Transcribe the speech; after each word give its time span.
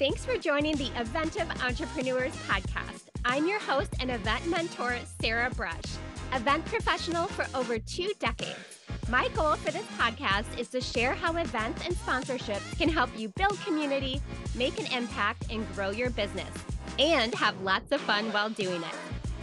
Thanks 0.00 0.24
for 0.24 0.38
joining 0.38 0.76
the 0.76 0.90
Eventive 0.98 1.46
Entrepreneurs 1.62 2.32
Podcast. 2.48 3.10
I'm 3.26 3.46
your 3.46 3.60
host 3.60 3.92
and 4.00 4.10
event 4.10 4.46
mentor, 4.46 4.96
Sarah 5.20 5.50
Brush, 5.50 5.84
event 6.32 6.64
professional 6.64 7.26
for 7.26 7.44
over 7.54 7.78
two 7.78 8.10
decades. 8.18 8.80
My 9.10 9.28
goal 9.36 9.56
for 9.56 9.70
this 9.70 9.84
podcast 9.98 10.58
is 10.58 10.68
to 10.68 10.80
share 10.80 11.12
how 11.12 11.36
events 11.36 11.84
and 11.84 11.94
sponsorships 11.94 12.78
can 12.78 12.88
help 12.88 13.10
you 13.14 13.28
build 13.28 13.60
community, 13.60 14.22
make 14.54 14.80
an 14.80 14.90
impact, 14.90 15.52
and 15.52 15.70
grow 15.74 15.90
your 15.90 16.08
business, 16.08 16.48
and 16.98 17.34
have 17.34 17.60
lots 17.60 17.92
of 17.92 18.00
fun 18.00 18.32
while 18.32 18.48
doing 18.48 18.80
it. 18.80 18.94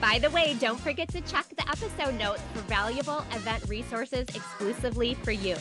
By 0.02 0.18
the 0.18 0.32
way, 0.32 0.58
don't 0.60 0.80
forget 0.80 1.08
to 1.10 1.22
check 1.22 1.46
the 1.56 1.70
episode 1.70 2.18
notes 2.18 2.42
for 2.56 2.62
valuable 2.62 3.20
event 3.36 3.64
resources 3.70 4.26
exclusively 4.34 5.14
for 5.22 5.34
you. 5.34 5.56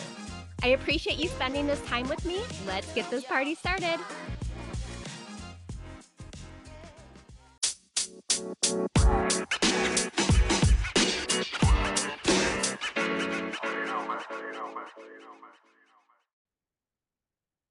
I 0.62 0.68
appreciate 0.68 1.18
you 1.18 1.28
spending 1.28 1.66
this 1.66 1.84
time 1.84 2.08
with 2.08 2.24
me. 2.24 2.40
Let's 2.66 2.90
get 2.94 3.10
this 3.10 3.24
party 3.24 3.54
started. 3.54 4.00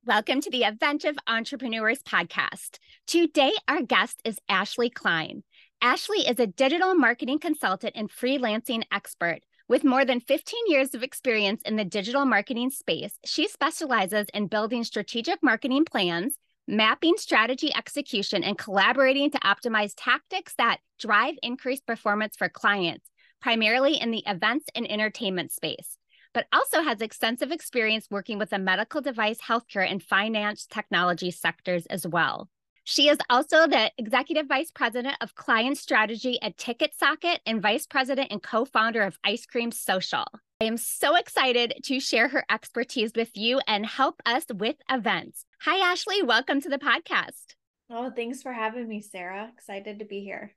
Welcome 0.08 0.42
to 0.42 0.52
the 0.52 0.66
Eventive 0.66 1.16
Entrepreneurs 1.26 2.04
Podcast. 2.04 2.78
Today, 3.08 3.54
our 3.68 3.82
guest 3.82 4.22
is 4.24 4.38
Ashley 4.48 4.92
Cline. 4.92 5.42
Ashley 5.82 6.20
is 6.20 6.40
a 6.40 6.46
digital 6.46 6.94
marketing 6.94 7.40
consultant 7.40 7.94
and 7.96 8.08
freelancing 8.08 8.84
expert. 8.92 9.40
With 9.68 9.84
more 9.84 10.06
than 10.06 10.20
15 10.20 10.60
years 10.68 10.94
of 10.94 11.02
experience 11.02 11.64
in 11.66 11.76
the 11.76 11.84
digital 11.84 12.24
marketing 12.24 12.70
space, 12.70 13.18
she 13.26 13.48
specializes 13.48 14.28
in 14.32 14.46
building 14.46 14.84
strategic 14.84 15.42
marketing 15.42 15.86
plans, 15.86 16.38
mapping 16.68 17.18
strategy 17.18 17.74
execution, 17.76 18.44
and 18.44 18.60
collaborating 18.60 19.32
to 19.32 19.40
optimize 19.40 19.94
tactics 19.98 20.54
that 20.60 20.78
drive 21.00 21.34
increased 21.42 21.88
performance 21.88 22.36
for 22.38 22.48
clients, 22.48 23.10
primarily 23.42 24.00
in 24.00 24.12
the 24.12 24.24
events 24.28 24.68
and 24.76 24.88
entertainment 24.88 25.52
space, 25.52 25.98
but 26.36 26.48
also 26.52 26.84
has 26.84 27.02
extensive 27.02 27.50
experience 27.50 28.08
working 28.12 28.38
with 28.38 28.50
the 28.50 28.60
medical 28.60 29.00
device, 29.00 29.40
healthcare, 29.40 29.90
and 29.90 30.04
finance 30.04 30.68
technology 30.68 31.32
sectors 31.32 31.86
as 31.86 32.06
well. 32.06 32.50
She 32.84 33.08
is 33.08 33.18
also 33.30 33.66
the 33.66 33.90
Executive 33.98 34.46
Vice 34.46 34.70
President 34.70 35.16
of 35.22 35.34
Client 35.34 35.78
Strategy 35.78 36.38
at 36.42 36.58
TicketSocket 36.58 37.38
and 37.46 37.62
Vice 37.62 37.88
President 37.88 38.28
and 38.32 38.44
co 38.44 38.66
founder 38.66 39.02
of 39.02 39.18
Ice 39.24 39.46
Cream 39.46 39.72
Social. 39.72 40.26
I 40.62 40.66
am 40.66 40.78
so 40.78 41.16
excited 41.16 41.74
to 41.86 42.00
share 42.02 42.28
her 42.28 42.46
expertise 42.52 43.14
with 43.16 43.32
you 43.36 43.62
and 43.66 43.86
help 43.86 44.22
us 44.26 44.44
with 44.54 44.76
events. 44.92 45.46
Hi, 45.62 45.90
Ashley. 45.90 46.22
Welcome 46.22 46.60
to 46.62 46.70
the 46.70 46.78
podcast. 46.78 47.56
Oh, 47.90 48.12
thanks 48.14 48.44
for 48.44 48.52
having 48.52 48.90
me, 48.90 49.02
Sarah. 49.02 49.50
Excited 49.56 50.00
to 50.00 50.06
be 50.06 50.20
here. 50.20 50.52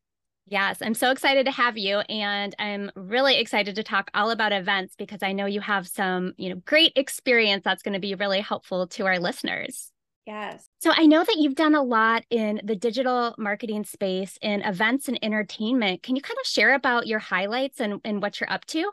Yes, 0.51 0.79
I'm 0.81 0.95
so 0.95 1.11
excited 1.11 1.45
to 1.45 1.53
have 1.53 1.77
you 1.77 1.99
and 1.99 2.55
I'm 2.59 2.91
really 2.95 3.39
excited 3.39 3.75
to 3.75 3.83
talk 3.83 4.11
all 4.15 4.31
about 4.31 4.53
events 4.53 4.95
because 4.97 5.23
I 5.23 5.33
know 5.33 5.45
you 5.45 5.61
have 5.61 5.87
some, 5.87 6.33
you 6.39 6.49
know, 6.49 6.63
great 6.65 6.93
experience 6.97 7.65
that's 7.65 7.83
going 7.83 7.93
to 7.93 8.01
be 8.01 8.15
really 8.15 8.41
helpful 8.41 8.87
to 8.89 9.05
our 9.05 9.19
listeners. 9.19 9.93
Yes. 10.27 10.67
So 10.79 10.91
I 10.95 11.07
know 11.07 11.23
that 11.23 11.37
you've 11.39 11.55
done 11.55 11.75
a 11.75 11.83
lot 11.83 12.25
in 12.31 12.63
the 12.65 12.77
digital 12.77 13.35
marketing 13.37 13.85
space 13.85 14.39
in 14.41 14.63
events 14.63 15.09
and 15.09 15.19
entertainment. 15.23 16.03
Can 16.03 16.17
you 16.17 16.23
kind 16.23 16.39
of 16.41 16.47
share 16.47 16.75
about 16.75 17.07
your 17.07 17.19
highlights 17.19 17.81
and, 17.81 18.01
and 18.05 18.23
what 18.23 18.41
you're 18.41 18.51
up 18.51 18.65
to? 18.67 18.91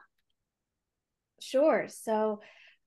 Sure. 1.39 1.85
So 1.87 2.41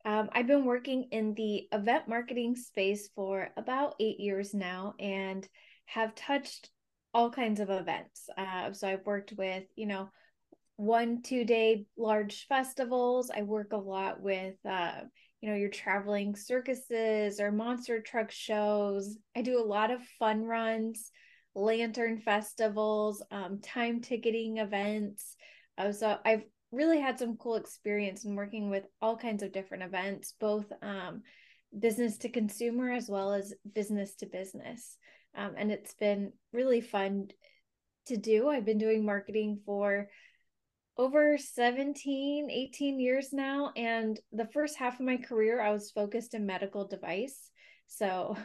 um, 0.05 0.29
I've 0.33 0.47
been 0.47 0.65
working 0.67 1.09
in 1.11 1.35
the 1.35 1.69
event 1.73 2.09
marketing 2.09 2.57
space 2.57 3.09
for 3.15 3.49
about 3.57 3.95
eight 3.99 4.21
years 4.21 4.53
now 4.53 4.95
and 4.99 5.47
have 5.87 6.15
touched 6.15 6.71
all 7.15 7.31
kinds 7.31 7.61
of 7.61 7.71
events. 7.71 8.29
Uh, 8.37 8.73
so 8.73 8.89
I've 8.89 9.07
worked 9.07 9.33
with, 9.37 9.65
you 9.77 9.87
know, 9.87 10.11
one, 10.77 11.23
two 11.23 11.45
day 11.45 11.87
large 11.97 12.47
festivals. 12.47 13.31
I 13.35 13.43
work 13.43 13.73
a 13.73 13.77
lot 13.77 14.21
with, 14.21 14.55
uh, 14.69 15.01
you 15.41 15.51
know, 15.51 15.57
you're 15.57 15.71
traveling 15.71 16.37
circuses 16.37 17.41
or 17.41 17.51
monster 17.51 18.01
truck 18.01 18.31
shows. 18.31 19.17
I 19.37 19.43
do 19.43 19.59
a 19.59 19.65
lot 19.65 19.91
of 19.91 20.03
fun 20.19 20.45
runs, 20.45 21.11
lantern 21.55 22.19
festivals, 22.19 23.23
um, 23.31 23.61
time 23.61 24.01
ticketing 24.01 24.59
events. 24.59 25.35
Uh, 25.77 25.93
so 25.93 26.19
I've 26.25 26.45
really 26.71 27.01
had 27.01 27.19
some 27.19 27.37
cool 27.37 27.57
experience 27.57 28.25
in 28.25 28.37
working 28.37 28.71
with 28.71 28.85
all 29.01 29.17
kinds 29.17 29.43
of 29.43 29.53
different 29.53 29.83
events, 29.83 30.35
both 30.39 30.67
um, 30.83 31.23
business 31.77 32.19
to 32.19 32.29
consumer 32.29 32.93
as 32.93 33.09
well 33.09 33.33
as 33.33 33.55
business 33.75 34.15
to 34.17 34.27
business. 34.27 34.97
Um, 35.37 35.55
and 35.57 35.71
it's 35.71 35.95
been 35.95 36.33
really 36.53 36.81
fun 36.81 37.29
to 38.07 38.17
do. 38.17 38.49
I've 38.49 38.65
been 38.65 38.79
doing 38.79 39.05
marketing 39.05 39.61
for 39.65 40.09
over 40.97 41.39
17, 41.39 42.51
18 42.51 43.01
years 43.01 43.33
now. 43.33 43.73
And 43.77 44.19
the 44.33 44.49
first 44.53 44.77
half 44.77 44.95
of 44.95 45.07
my 45.07 45.17
career, 45.17 45.61
I 45.61 45.71
was 45.71 45.93
focused 45.93 46.35
in 46.35 46.45
medical 46.45 46.89
device. 46.89 47.51
So 47.87 48.37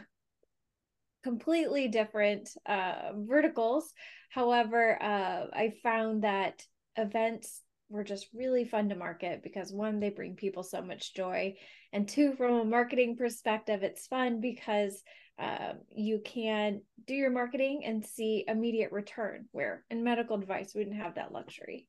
completely 1.24 1.88
different 1.88 2.50
uh, 2.66 3.12
verticals. 3.16 3.92
However, 4.30 5.02
uh, 5.02 5.46
I 5.52 5.72
found 5.82 6.22
that 6.22 6.62
events 6.96 7.62
were 7.88 8.04
just 8.04 8.28
really 8.34 8.64
fun 8.64 8.90
to 8.90 8.94
market 8.94 9.42
because 9.42 9.72
one, 9.72 10.00
they 10.00 10.10
bring 10.10 10.36
people 10.36 10.62
so 10.62 10.82
much 10.82 11.14
joy. 11.14 11.54
And 11.92 12.08
two, 12.08 12.34
from 12.34 12.54
a 12.54 12.64
marketing 12.64 13.16
perspective, 13.16 13.82
it's 13.82 14.06
fun 14.06 14.40
because 14.40 15.02
um, 15.38 15.78
you 15.90 16.20
can 16.24 16.82
do 17.06 17.14
your 17.14 17.30
marketing 17.30 17.82
and 17.84 18.04
see 18.04 18.44
immediate 18.46 18.92
return, 18.92 19.46
where 19.52 19.84
in 19.90 20.04
medical 20.04 20.38
device, 20.38 20.74
we 20.74 20.84
didn't 20.84 21.00
have 21.00 21.16
that 21.16 21.32
luxury. 21.32 21.88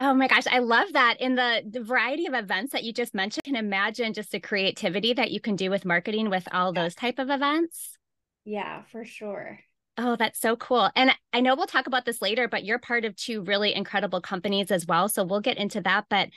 Oh 0.00 0.14
my 0.14 0.28
gosh, 0.28 0.46
I 0.48 0.60
love 0.60 0.92
that. 0.92 1.20
In 1.20 1.34
the, 1.34 1.62
the 1.68 1.82
variety 1.82 2.26
of 2.26 2.34
events 2.34 2.72
that 2.72 2.84
you 2.84 2.92
just 2.92 3.14
mentioned, 3.14 3.42
can 3.44 3.56
imagine 3.56 4.12
just 4.12 4.30
the 4.30 4.38
creativity 4.38 5.12
that 5.14 5.32
you 5.32 5.40
can 5.40 5.56
do 5.56 5.70
with 5.70 5.84
marketing 5.84 6.30
with 6.30 6.46
all 6.52 6.72
those 6.72 6.94
type 6.94 7.18
of 7.18 7.30
events. 7.30 7.98
Yeah, 8.44 8.82
for 8.92 9.04
sure. 9.04 9.58
Oh, 10.00 10.14
that's 10.14 10.40
so 10.40 10.54
cool. 10.54 10.88
And 10.94 11.10
I 11.32 11.40
know 11.40 11.56
we'll 11.56 11.66
talk 11.66 11.88
about 11.88 12.04
this 12.04 12.22
later, 12.22 12.46
but 12.46 12.64
you're 12.64 12.78
part 12.78 13.04
of 13.04 13.16
two 13.16 13.42
really 13.42 13.74
incredible 13.74 14.20
companies 14.20 14.70
as 14.70 14.86
well. 14.86 15.08
So 15.08 15.24
we'll 15.24 15.40
get 15.40 15.58
into 15.58 15.80
that. 15.80 16.04
But 16.08 16.28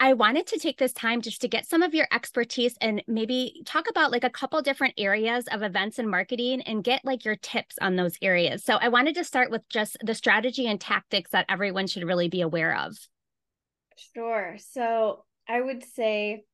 I 0.00 0.12
wanted 0.12 0.46
to 0.48 0.58
take 0.58 0.78
this 0.78 0.92
time 0.92 1.20
just 1.20 1.40
to 1.42 1.48
get 1.48 1.66
some 1.66 1.82
of 1.82 1.94
your 1.94 2.08
expertise 2.12 2.74
and 2.80 3.02
maybe 3.06 3.62
talk 3.64 3.88
about 3.88 4.10
like 4.10 4.24
a 4.24 4.30
couple 4.30 4.60
different 4.60 4.94
areas 4.98 5.46
of 5.50 5.62
events 5.62 5.98
and 5.98 6.10
marketing 6.10 6.62
and 6.62 6.82
get 6.82 7.04
like 7.04 7.24
your 7.24 7.36
tips 7.36 7.76
on 7.80 7.96
those 7.96 8.18
areas. 8.20 8.64
So 8.64 8.76
I 8.76 8.88
wanted 8.88 9.14
to 9.14 9.24
start 9.24 9.50
with 9.50 9.66
just 9.68 9.96
the 10.04 10.14
strategy 10.14 10.66
and 10.66 10.80
tactics 10.80 11.30
that 11.30 11.46
everyone 11.48 11.86
should 11.86 12.04
really 12.04 12.28
be 12.28 12.40
aware 12.40 12.76
of. 12.76 12.96
Sure. 14.14 14.56
So 14.58 15.24
I 15.48 15.60
would 15.60 15.84
say, 15.84 16.44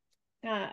uh, 0.46 0.68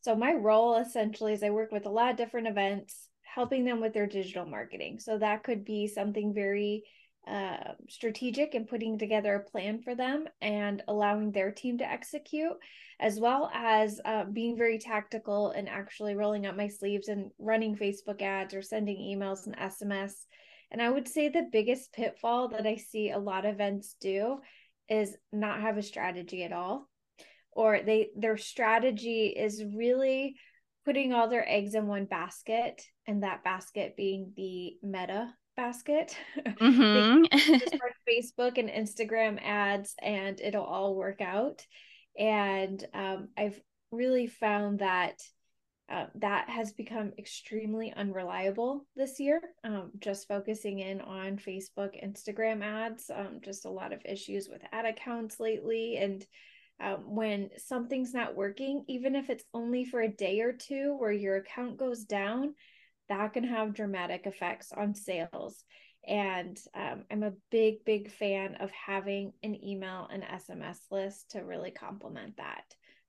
so 0.00 0.16
my 0.16 0.34
role 0.34 0.76
essentially 0.76 1.32
is 1.32 1.42
I 1.42 1.50
work 1.50 1.70
with 1.70 1.86
a 1.86 1.90
lot 1.90 2.10
of 2.10 2.16
different 2.16 2.48
events, 2.48 3.08
helping 3.22 3.64
them 3.64 3.80
with 3.80 3.94
their 3.94 4.06
digital 4.06 4.44
marketing. 4.44 4.98
So 4.98 5.18
that 5.18 5.44
could 5.44 5.64
be 5.64 5.86
something 5.86 6.34
very 6.34 6.82
uh, 7.26 7.72
strategic 7.88 8.54
and 8.54 8.68
putting 8.68 8.98
together 8.98 9.34
a 9.34 9.50
plan 9.50 9.80
for 9.80 9.94
them 9.94 10.26
and 10.40 10.82
allowing 10.88 11.32
their 11.32 11.50
team 11.50 11.78
to 11.78 11.90
execute, 11.90 12.56
as 13.00 13.18
well 13.18 13.50
as 13.54 14.00
uh, 14.04 14.24
being 14.24 14.56
very 14.56 14.78
tactical 14.78 15.50
and 15.50 15.68
actually 15.68 16.14
rolling 16.14 16.46
up 16.46 16.56
my 16.56 16.68
sleeves 16.68 17.08
and 17.08 17.30
running 17.38 17.76
Facebook 17.76 18.22
ads 18.22 18.54
or 18.54 18.62
sending 18.62 18.96
emails 18.96 19.46
and 19.46 19.56
SMS. 19.56 20.12
And 20.70 20.82
I 20.82 20.90
would 20.90 21.08
say 21.08 21.28
the 21.28 21.48
biggest 21.50 21.92
pitfall 21.92 22.48
that 22.48 22.66
I 22.66 22.76
see 22.76 23.10
a 23.10 23.18
lot 23.18 23.44
of 23.44 23.54
events 23.54 23.96
do 24.00 24.38
is 24.88 25.16
not 25.32 25.60
have 25.60 25.78
a 25.78 25.82
strategy 25.82 26.44
at 26.44 26.52
all 26.52 26.88
or 27.54 27.80
they 27.80 28.10
their 28.16 28.36
strategy 28.36 29.26
is 29.26 29.64
really 29.74 30.36
putting 30.84 31.12
all 31.12 31.28
their 31.28 31.48
eggs 31.48 31.74
in 31.74 31.86
one 31.86 32.04
basket 32.04 32.82
and 33.06 33.22
that 33.22 33.44
basket 33.44 33.96
being 33.96 34.32
the 34.36 34.74
meta 34.82 35.32
basket. 35.56 36.16
Mm-hmm. 36.60 37.24
just 37.32 37.76
Facebook 38.08 38.58
and 38.58 38.68
Instagram 38.68 39.40
ads, 39.42 39.94
and 40.02 40.40
it'll 40.40 40.64
all 40.64 40.94
work 40.94 41.20
out. 41.20 41.66
And 42.18 42.84
um, 42.94 43.28
I've 43.36 43.60
really 43.90 44.26
found 44.26 44.80
that 44.80 45.20
uh, 45.90 46.06
that 46.14 46.48
has 46.48 46.72
become 46.72 47.12
extremely 47.18 47.92
unreliable 47.92 48.86
this 48.96 49.20
year. 49.20 49.40
Um, 49.64 49.90
just 50.00 50.26
focusing 50.26 50.78
in 50.78 51.00
on 51.02 51.36
Facebook, 51.36 52.02
Instagram 52.02 52.62
ads, 52.62 53.10
um, 53.14 53.40
just 53.44 53.66
a 53.66 53.70
lot 53.70 53.92
of 53.92 54.00
issues 54.04 54.48
with 54.48 54.62
ad 54.72 54.86
accounts 54.86 55.38
lately. 55.40 55.98
And 55.98 56.24
um, 56.80 57.14
when 57.14 57.50
something's 57.58 58.14
not 58.14 58.34
working, 58.34 58.84
even 58.88 59.14
if 59.14 59.28
it's 59.28 59.44
only 59.52 59.84
for 59.84 60.00
a 60.00 60.08
day 60.08 60.40
or 60.40 60.52
two 60.52 60.96
where 60.98 61.12
your 61.12 61.36
account 61.36 61.76
goes 61.76 62.04
down, 62.04 62.54
that 63.08 63.32
can 63.32 63.44
have 63.44 63.74
dramatic 63.74 64.26
effects 64.26 64.72
on 64.72 64.94
sales. 64.94 65.64
And 66.06 66.58
um, 66.74 67.04
I'm 67.10 67.22
a 67.22 67.32
big, 67.50 67.84
big 67.84 68.10
fan 68.10 68.56
of 68.60 68.70
having 68.70 69.32
an 69.42 69.62
email 69.64 70.08
and 70.12 70.22
SMS 70.22 70.78
list 70.90 71.30
to 71.30 71.40
really 71.40 71.70
complement 71.70 72.36
that. 72.36 72.64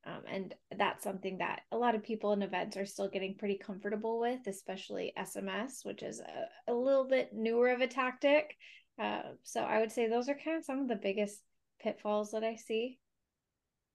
Um, 0.08 0.22
and 0.32 0.56
that's 0.78 1.04
something 1.04 1.40
that 1.40 1.62
a 1.72 1.78
lot 1.78 1.96
of 1.96 2.04
people 2.04 2.32
in 2.34 2.44
events 2.44 2.78
are 2.78 2.86
still 2.86 3.10
getting 3.10 3.36
pretty 3.36 3.58
comfortable 3.58 4.20
with, 4.20 4.46
especially 4.48 5.14
SMS, 5.18 5.84
which 5.84 6.04
is 6.04 6.20
a, 6.20 6.72
a 6.72 6.74
little 6.74 7.08
bit 7.08 7.32
newer 7.34 7.70
of 7.70 7.82
a 7.82 7.88
tactic. 7.88 8.56
Uh, 9.02 9.24
so 9.44 9.62
I 9.62 9.80
would 9.80 9.92
say 9.92 10.08
those 10.08 10.30
are 10.30 10.38
kind 10.38 10.58
of 10.58 10.64
some 10.64 10.80
of 10.80 10.88
the 10.88 10.96
biggest 10.96 11.42
pitfalls 11.82 12.32
that 12.32 12.44
I 12.44 12.56
see. 12.56 13.00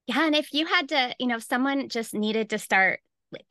Yeah. 0.06 0.26
And 0.26 0.34
if 0.34 0.52
you 0.52 0.66
had 0.66 0.88
to, 0.88 1.14
you 1.20 1.28
know, 1.28 1.36
if 1.36 1.44
someone 1.44 1.88
just 1.88 2.12
needed 2.12 2.50
to 2.50 2.58
start, 2.58 3.00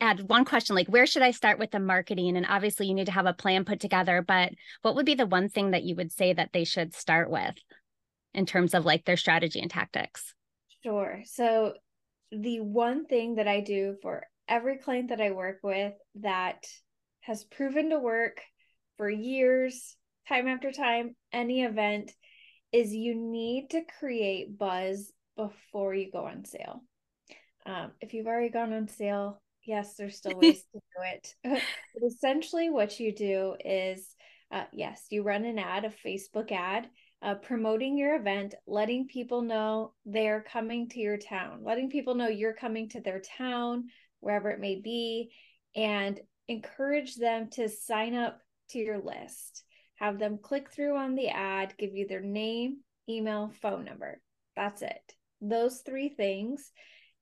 add 0.02 0.30
one 0.30 0.46
question 0.46 0.76
like, 0.76 0.88
where 0.88 1.06
should 1.06 1.22
I 1.22 1.32
start 1.32 1.60
with 1.60 1.72
the 1.72 1.80
marketing? 1.80 2.38
And 2.38 2.46
obviously, 2.48 2.88
you 2.88 2.94
need 2.94 3.06
to 3.06 3.12
have 3.12 3.26
a 3.26 3.34
plan 3.34 3.66
put 3.66 3.80
together, 3.80 4.22
but 4.22 4.54
what 4.82 4.96
would 4.96 5.06
be 5.06 5.16
the 5.16 5.26
one 5.26 5.50
thing 5.50 5.72
that 5.72 5.84
you 5.84 5.96
would 5.96 6.12
say 6.12 6.34
that 6.34 6.52
they 6.54 6.64
should 6.64 6.94
start 6.94 7.30
with 7.30 7.56
in 8.34 8.46
terms 8.46 8.74
of 8.74 8.86
like 8.86 9.06
their 9.06 9.18
strategy 9.18 9.60
and 9.60 9.72
tactics? 9.72 10.34
Sure. 10.84 11.22
So 11.26 11.74
the 12.32 12.60
one 12.60 13.06
thing 13.06 13.36
that 13.36 13.48
I 13.48 13.62
do 13.62 13.96
for 14.02 14.24
every 14.48 14.78
client 14.78 15.10
that 15.10 15.22
I 15.22 15.32
work 15.32 15.60
with 15.64 15.94
that 16.16 16.66
has 17.22 17.44
proven 17.44 17.90
to 17.90 18.00
work 18.00 18.42
for 18.98 19.10
years, 19.10 19.96
time 20.28 20.48
after 20.48 20.72
time, 20.72 21.16
any 21.32 21.64
event, 21.64 22.12
is 22.72 22.94
you 22.94 23.16
need 23.16 23.70
to 23.72 23.82
create 24.00 24.58
buzz 24.58 25.12
before 25.36 25.94
you 25.94 26.12
go 26.12 26.26
on 26.26 26.46
sale. 26.46 26.84
Um, 27.66 27.92
if 28.02 28.14
you've 28.14 28.28
already 28.28 28.50
gone 28.50 28.74
on 28.74 28.88
sale, 28.88 29.42
yes, 29.70 29.96
there's 29.96 30.18
still 30.18 30.38
ways 30.38 30.64
to 30.74 30.80
do 30.80 31.04
it. 31.14 31.36
but 31.94 32.04
essentially, 32.06 32.70
what 32.70 33.00
you 33.00 33.16
do 33.16 33.56
is, 33.64 34.16
uh, 34.52 34.66
yes, 34.74 35.06
you 35.12 35.24
run 35.24 35.46
an 35.46 35.60
ad, 35.60 35.86
a 35.86 36.08
Facebook 36.08 36.52
ad, 36.52 36.90
uh, 37.22 37.36
promoting 37.36 37.98
your 37.98 38.16
event, 38.16 38.56
letting 38.66 39.08
people 39.08 39.42
know 39.42 39.94
they're 40.06 40.44
coming 40.52 40.90
to 40.90 41.00
your 41.00 41.18
town, 41.18 41.60
letting 41.64 41.90
people 41.90 42.16
know 42.16 42.28
you're 42.28 42.54
coming 42.54 42.90
to 42.90 43.02
their 43.02 43.22
town, 43.38 43.86
wherever 44.20 44.50
it 44.50 44.60
may 44.60 44.82
be, 44.82 45.32
and 45.76 46.20
encourage 46.48 47.16
them 47.16 47.50
to 47.52 47.70
sign 47.70 48.16
up 48.16 48.40
to 48.70 48.80
your 48.80 49.00
list. 49.00 49.64
Have 49.96 50.18
them 50.18 50.40
click 50.42 50.72
through 50.72 50.96
on 50.96 51.16
the 51.16 51.28
ad, 51.28 51.76
give 51.78 51.94
you 51.94 52.08
their 52.08 52.22
name, 52.22 52.78
email, 53.08 53.52
phone 53.62 53.86
number. 53.86 54.20
That's 54.56 54.82
it. 54.82 55.14
Those 55.42 55.82
three 55.86 56.10
things. 56.10 56.72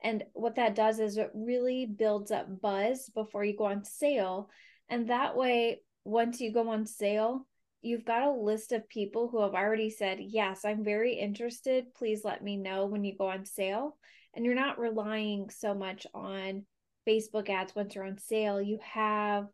And 0.03 0.23
what 0.33 0.55
that 0.55 0.75
does 0.75 0.99
is 0.99 1.17
it 1.17 1.31
really 1.33 1.85
builds 1.85 2.31
up 2.31 2.61
buzz 2.61 3.09
before 3.13 3.43
you 3.43 3.57
go 3.57 3.65
on 3.65 3.83
sale. 3.83 4.49
And 4.89 5.09
that 5.09 5.35
way, 5.35 5.81
once 6.03 6.39
you 6.39 6.53
go 6.53 6.69
on 6.69 6.85
sale, 6.85 7.47
you've 7.81 8.05
got 8.05 8.23
a 8.23 8.31
list 8.31 8.71
of 8.71 8.87
people 8.89 9.27
who 9.27 9.41
have 9.41 9.53
already 9.53 9.89
said, 9.89 10.19
Yes, 10.21 10.65
I'm 10.65 10.83
very 10.83 11.13
interested. 11.15 11.93
Please 11.95 12.21
let 12.23 12.43
me 12.43 12.57
know 12.57 12.85
when 12.85 13.03
you 13.03 13.15
go 13.17 13.29
on 13.29 13.45
sale. 13.45 13.97
And 14.33 14.45
you're 14.45 14.55
not 14.55 14.79
relying 14.79 15.49
so 15.49 15.73
much 15.73 16.05
on 16.13 16.65
Facebook 17.07 17.49
ads 17.49 17.75
once 17.75 17.95
you're 17.95 18.05
on 18.05 18.19
sale. 18.19 18.61
You 18.61 18.79
have 18.83 19.47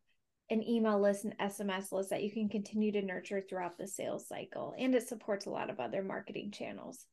an 0.50 0.62
email 0.62 1.00
list 1.00 1.24
and 1.24 1.38
SMS 1.38 1.90
list 1.90 2.10
that 2.10 2.22
you 2.22 2.30
can 2.30 2.48
continue 2.48 2.92
to 2.92 3.02
nurture 3.02 3.42
throughout 3.48 3.78
the 3.78 3.88
sales 3.88 4.28
cycle. 4.28 4.74
And 4.76 4.94
it 4.94 5.08
supports 5.08 5.46
a 5.46 5.50
lot 5.50 5.70
of 5.70 5.80
other 5.80 6.02
marketing 6.02 6.50
channels. 6.50 7.06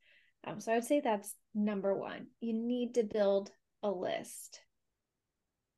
Um, 0.46 0.60
so 0.60 0.72
I 0.72 0.76
would 0.76 0.86
say 0.86 1.00
that's 1.00 1.36
number 1.54 1.94
one. 1.94 2.28
You 2.40 2.54
need 2.54 2.96
to 2.96 3.04
build 3.04 3.52
a 3.84 3.92
list. 3.92 4.62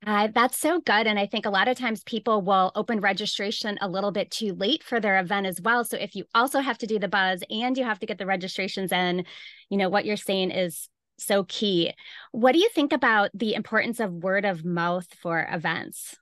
Uh, 0.06 0.28
that's 0.34 0.58
so 0.58 0.80
good. 0.80 1.06
And 1.06 1.18
I 1.18 1.26
think 1.26 1.46
a 1.46 1.50
lot 1.50 1.68
of 1.68 1.78
times 1.78 2.02
people 2.04 2.42
will 2.42 2.72
open 2.74 3.00
registration 3.00 3.78
a 3.80 3.88
little 3.88 4.10
bit 4.10 4.30
too 4.30 4.52
late 4.54 4.82
for 4.82 5.00
their 5.00 5.18
event 5.18 5.46
as 5.46 5.60
well. 5.60 5.82
So 5.84 5.96
if 5.96 6.14
you 6.14 6.24
also 6.34 6.60
have 6.60 6.76
to 6.78 6.86
do 6.86 6.98
the 6.98 7.08
buzz 7.08 7.42
and 7.48 7.76
you 7.78 7.84
have 7.84 7.98
to 8.00 8.06
get 8.06 8.18
the 8.18 8.26
registrations 8.26 8.92
in, 8.92 9.24
you 9.70 9.78
know, 9.78 9.88
what 9.88 10.04
you're 10.04 10.16
saying 10.16 10.50
is 10.50 10.88
so 11.18 11.44
key. 11.44 11.92
What 12.32 12.52
do 12.52 12.58
you 12.58 12.68
think 12.68 12.92
about 12.92 13.30
the 13.32 13.54
importance 13.54 13.98
of 14.00 14.12
word 14.12 14.44
of 14.44 14.64
mouth 14.64 15.06
for 15.22 15.46
events? 15.50 16.16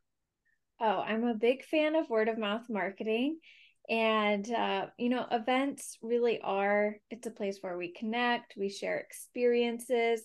Oh, 0.80 1.00
I'm 1.00 1.24
a 1.24 1.34
big 1.34 1.64
fan 1.64 1.96
of 1.96 2.10
word 2.10 2.28
of 2.28 2.38
mouth 2.38 2.68
marketing. 2.68 3.38
And, 3.88 4.50
uh, 4.50 4.86
you 4.96 5.08
know, 5.08 5.26
events 5.30 5.98
really 6.02 6.40
are, 6.40 6.96
it's 7.10 7.26
a 7.26 7.32
place 7.32 7.58
where 7.60 7.76
we 7.76 7.92
connect, 7.92 8.54
we 8.56 8.68
share 8.68 8.98
experiences. 8.98 10.22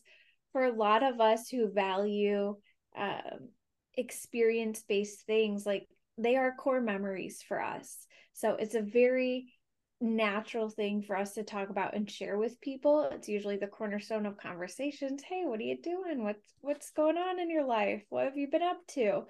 For 0.53 0.63
a 0.63 0.73
lot 0.73 1.03
of 1.03 1.19
us 1.19 1.49
who 1.49 1.71
value 1.71 2.55
um, 2.97 3.49
experience 3.95 4.83
based 4.87 5.25
things 5.25 5.65
like 5.65 5.87
they 6.17 6.35
are 6.35 6.55
core 6.57 6.81
memories 6.81 7.43
for 7.47 7.61
us. 7.61 8.05
So 8.33 8.51
it's 8.51 8.75
a 8.75 8.81
very 8.81 9.53
natural 9.99 10.69
thing 10.69 11.01
for 11.01 11.17
us 11.17 11.33
to 11.33 11.43
talk 11.43 11.69
about 11.69 11.95
and 11.95 12.09
share 12.09 12.37
with 12.37 12.61
people. 12.61 13.09
It's 13.11 13.27
usually 13.27 13.57
the 13.57 13.67
cornerstone 13.67 14.25
of 14.25 14.37
conversations. 14.37 15.23
Hey 15.27 15.43
what 15.45 15.59
are 15.59 15.63
you 15.63 15.77
doing? 15.81 16.23
What's 16.23 16.45
what's 16.61 16.91
going 16.91 17.17
on 17.17 17.39
in 17.39 17.49
your 17.49 17.65
life? 17.65 18.03
What 18.09 18.25
have 18.25 18.37
you 18.37 18.47
been 18.47 18.61
up 18.61 18.77
to? 18.89 19.23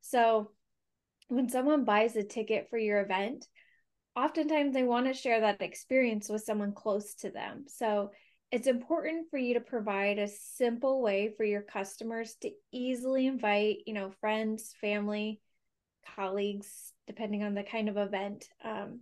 So 0.00 0.50
when 1.28 1.48
someone 1.48 1.84
buys 1.84 2.16
a 2.16 2.22
ticket 2.22 2.68
for 2.70 2.78
your 2.78 3.00
event 3.00 3.46
oftentimes 4.16 4.72
they 4.72 4.84
want 4.84 5.06
to 5.06 5.14
share 5.14 5.40
that 5.40 5.60
experience 5.60 6.28
with 6.28 6.42
someone 6.42 6.72
close 6.72 7.14
to 7.14 7.30
them 7.30 7.64
so 7.66 8.10
it's 8.54 8.68
important 8.68 9.28
for 9.30 9.36
you 9.36 9.54
to 9.54 9.60
provide 9.60 10.20
a 10.20 10.28
simple 10.28 11.02
way 11.02 11.34
for 11.36 11.42
your 11.42 11.62
customers 11.62 12.36
to 12.42 12.52
easily 12.70 13.26
invite, 13.26 13.78
you 13.84 13.94
know, 13.94 14.12
friends, 14.20 14.72
family, 14.80 15.40
colleagues, 16.14 16.92
depending 17.08 17.42
on 17.42 17.54
the 17.54 17.64
kind 17.64 17.88
of 17.88 17.96
event, 17.96 18.44
um, 18.62 19.00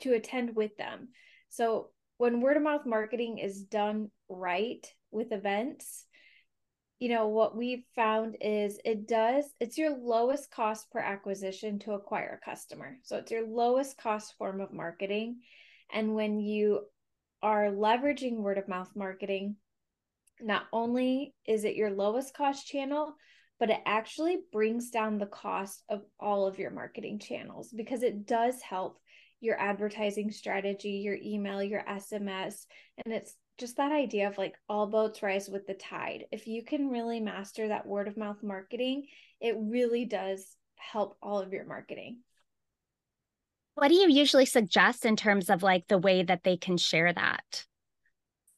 to 0.00 0.12
attend 0.12 0.56
with 0.56 0.76
them. 0.76 1.10
So 1.50 1.90
when 2.16 2.40
word 2.40 2.56
of 2.56 2.64
mouth 2.64 2.84
marketing 2.84 3.38
is 3.38 3.62
done 3.62 4.10
right 4.28 4.84
with 5.12 5.30
events, 5.30 6.04
you 6.98 7.08
know, 7.08 7.28
what 7.28 7.56
we've 7.56 7.84
found 7.94 8.36
is 8.40 8.80
it 8.84 9.06
does, 9.06 9.44
it's 9.60 9.78
your 9.78 9.96
lowest 9.96 10.50
cost 10.50 10.90
per 10.90 10.98
acquisition 10.98 11.78
to 11.80 11.92
acquire 11.92 12.40
a 12.40 12.44
customer. 12.44 12.98
So 13.04 13.16
it's 13.16 13.30
your 13.30 13.46
lowest 13.46 13.96
cost 13.98 14.34
form 14.36 14.60
of 14.60 14.72
marketing. 14.72 15.38
And 15.92 16.14
when 16.14 16.40
you 16.40 16.80
are 17.40 17.66
leveraging 17.66 18.38
word 18.38 18.58
of 18.58 18.68
mouth 18.68 18.90
marketing, 18.96 19.56
not 20.40 20.64
only 20.72 21.34
is 21.46 21.64
it 21.64 21.76
your 21.76 21.90
lowest 21.90 22.34
cost 22.34 22.66
channel, 22.66 23.14
but 23.60 23.70
it 23.70 23.80
actually 23.86 24.38
brings 24.52 24.90
down 24.90 25.18
the 25.18 25.26
cost 25.26 25.82
of 25.88 26.02
all 26.18 26.46
of 26.46 26.58
your 26.58 26.70
marketing 26.70 27.18
channels 27.18 27.72
because 27.74 28.02
it 28.02 28.26
does 28.26 28.60
help 28.60 28.98
your 29.40 29.60
advertising 29.60 30.30
strategy, 30.32 31.00
your 31.04 31.16
email, 31.22 31.62
your 31.62 31.84
SMS. 31.88 32.66
And 33.04 33.14
it's 33.14 33.34
just 33.58 33.76
that 33.76 33.92
idea 33.92 34.28
of 34.28 34.38
like 34.38 34.54
all 34.68 34.86
boats 34.86 35.22
rise 35.22 35.48
with 35.48 35.66
the 35.66 35.74
tide. 35.74 36.26
If 36.30 36.46
you 36.46 36.64
can 36.64 36.88
really 36.88 37.20
master 37.20 37.68
that 37.68 37.86
word 37.86 38.08
of 38.08 38.16
mouth 38.16 38.42
marketing, 38.42 39.06
it 39.40 39.56
really 39.58 40.04
does 40.04 40.56
help 40.76 41.16
all 41.20 41.40
of 41.40 41.52
your 41.52 41.66
marketing. 41.66 42.20
What 43.74 43.88
do 43.88 43.94
you 43.94 44.08
usually 44.08 44.46
suggest 44.46 45.04
in 45.04 45.16
terms 45.16 45.50
of 45.50 45.62
like 45.62 45.86
the 45.88 45.98
way 45.98 46.22
that 46.22 46.44
they 46.44 46.56
can 46.56 46.76
share 46.76 47.12
that? 47.12 47.64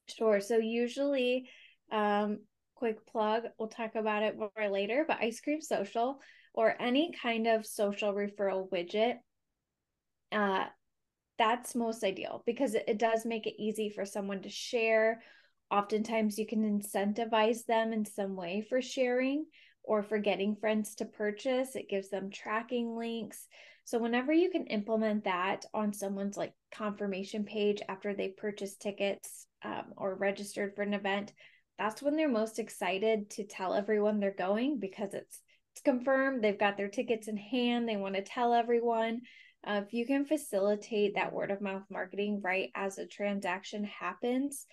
Sure. 0.07 0.41
So 0.41 0.57
usually, 0.57 1.49
um, 1.93 2.41
quick 2.75 3.07
plug, 3.07 3.45
we'll 3.59 3.69
talk 3.69 3.95
about 3.95 4.23
it 4.23 4.39
more 4.39 4.71
later, 4.71 5.05
but 5.07 5.19
Ice 5.21 5.41
Cream 5.41 5.61
Social 5.61 6.21
or 6.55 6.75
any 6.81 7.13
kind 7.13 7.47
of 7.47 7.67
social 7.67 8.13
referral 8.13 8.69
widget, 8.71 9.17
uh, 10.33 10.67
that's 11.41 11.75
most 11.75 12.05
ideal 12.05 12.43
because 12.45 12.75
it, 12.75 12.85
it 12.87 12.99
does 12.99 13.25
make 13.25 13.47
it 13.47 13.61
easy 13.61 13.89
for 13.89 14.05
someone 14.05 14.43
to 14.43 14.51
share. 14.51 15.23
Oftentimes, 15.71 16.39
you 16.39 16.47
can 16.47 16.63
incentivize 16.63 17.65
them 17.65 17.95
in 17.95 18.05
some 18.05 18.37
way 18.37 18.61
for 18.69 18.83
sharing 18.83 19.47
or 19.83 20.03
for 20.03 20.19
getting 20.19 20.55
friends 20.55 20.95
to 20.97 21.07
purchase. 21.07 21.75
It 21.75 21.89
gives 21.89 22.11
them 22.11 22.31
tracking 22.31 22.95
links. 22.95 23.47
So 23.85 23.99
whenever 23.99 24.35
you 24.35 24.51
can 24.51 24.67
implement 24.67 25.25
that 25.25 25.65
on 25.73 25.95
someone's 25.95 26.37
like 26.37 26.53
confirmation 26.71 27.45
page 27.45 27.81
after 27.89 28.13
they 28.13 28.29
purchased 28.29 28.83
tickets 28.83 29.47
um, 29.65 29.95
or 29.97 30.17
registered 30.17 30.77
for 30.77 30.83
an 30.83 30.93
event, 30.93 31.33
that's 31.79 32.03
when 32.03 32.17
they're 32.17 32.29
most 32.29 32.59
excited 32.59 33.31
to 33.31 33.45
tell 33.45 33.73
everyone 33.73 34.21
they're 34.21 34.31
going 34.31 34.79
because 34.79 35.15
it's 35.15 35.41
it's 35.73 35.83
confirmed 35.83 36.45
they've 36.45 36.59
got 36.59 36.77
their 36.77 36.89
tickets 36.89 37.29
in 37.29 37.37
hand. 37.39 37.89
They 37.89 37.97
want 37.97 38.17
to 38.17 38.23
tell 38.23 38.53
everyone. 38.53 39.23
Uh, 39.67 39.83
if 39.87 39.93
you 39.93 40.07
can 40.07 40.25
facilitate 40.25 41.15
that 41.15 41.33
word 41.33 41.51
of 41.51 41.61
mouth 41.61 41.85
marketing 41.91 42.41
right 42.43 42.71
as 42.75 42.99
a 42.99 43.07
transaction 43.07 43.85
happens, 43.85 44.67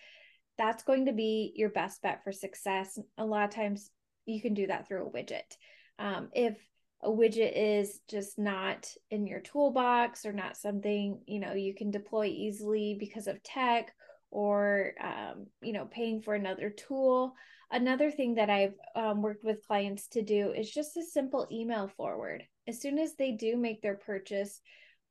that's 0.58 0.84
going 0.84 1.06
to 1.06 1.14
be 1.14 1.54
your 1.56 1.70
best 1.70 2.02
bet 2.02 2.24
for 2.24 2.32
success. 2.32 2.98
A 3.18 3.26
lot 3.26 3.46
of 3.46 3.56
times 3.56 3.92
you 4.26 4.42
can 4.42 4.54
do 4.54 4.68
that 4.68 4.88
through 4.88 5.08
a 5.08 5.12
widget. 5.12 5.56
Um, 6.00 6.30
if 6.34 6.58
a 7.04 7.10
widget 7.10 7.54
is 7.56 8.00
just 8.10 8.40
not 8.40 8.92
in 9.12 9.28
your 9.28 9.40
toolbox 9.40 10.26
or 10.26 10.34
not 10.34 10.58
something 10.58 11.22
you 11.28 11.40
know 11.40 11.54
you 11.54 11.76
can 11.76 11.92
deploy 11.92 12.26
easily 12.26 12.98
because 13.00 13.28
of 13.28 13.42
tech 13.44 13.94
or 14.32 14.94
um, 15.02 15.46
you 15.62 15.74
know 15.74 15.86
paying 15.86 16.22
for 16.22 16.34
another 16.34 16.70
tool 16.70 17.34
another 17.72 18.10
thing 18.10 18.36
that 18.36 18.50
i've 18.50 18.74
um, 18.96 19.22
worked 19.22 19.44
with 19.44 19.66
clients 19.68 20.08
to 20.08 20.24
do 20.24 20.52
is 20.52 20.72
just 20.72 20.98
a 20.98 21.04
simple 21.04 21.48
email 21.52 21.88
forward 21.88 22.44
as 22.68 22.82
soon 22.82 23.00
as 23.00 23.16
they 23.16 23.32
do 23.32 23.58
make 23.58 23.82
their 23.82 23.96
purchase 23.96 24.62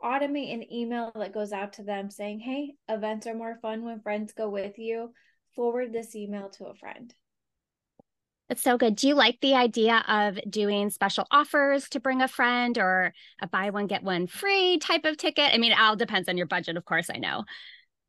automate 0.03 0.53
an 0.53 0.73
email 0.73 1.11
that 1.15 1.33
goes 1.35 1.53
out 1.53 1.73
to 1.75 1.83
them 1.83 2.11
saying 2.11 2.39
hey 2.41 2.75
events 2.89 3.27
are 3.27 3.35
more 3.35 3.59
fun 3.63 3.85
when 3.85 4.01
friends 4.01 4.33
go 4.33 4.49
with 4.49 4.79
you 4.79 5.13
forward 5.55 5.93
this 5.93 6.15
email 6.15 6.49
to 6.51 6.67
a 6.67 6.75
friend 6.75 7.15
That's 8.49 8.63
so 8.63 8.79
good. 8.79 8.95
Do 8.95 9.09
you 9.09 9.15
like 9.15 9.41
the 9.41 9.55
idea 9.55 10.05
of 10.07 10.39
doing 10.49 10.91
special 10.91 11.27
offers 11.33 11.89
to 11.91 12.01
bring 12.01 12.23
a 12.23 12.29
friend 12.29 12.79
or 12.79 13.13
a 13.43 13.49
buy 13.49 13.71
one, 13.71 13.89
get 13.89 14.05
one 14.05 14.29
free 14.29 14.79
type 14.79 15.05
of 15.05 15.17
ticket? 15.17 15.53
I 15.53 15.59
mean, 15.59 15.73
it 15.73 15.81
all 15.81 15.97
depends 15.97 16.29
on 16.29 16.37
your 16.37 16.47
budget, 16.47 16.77
of 16.77 16.85
course, 16.85 17.11
I 17.13 17.17
know. 17.17 17.45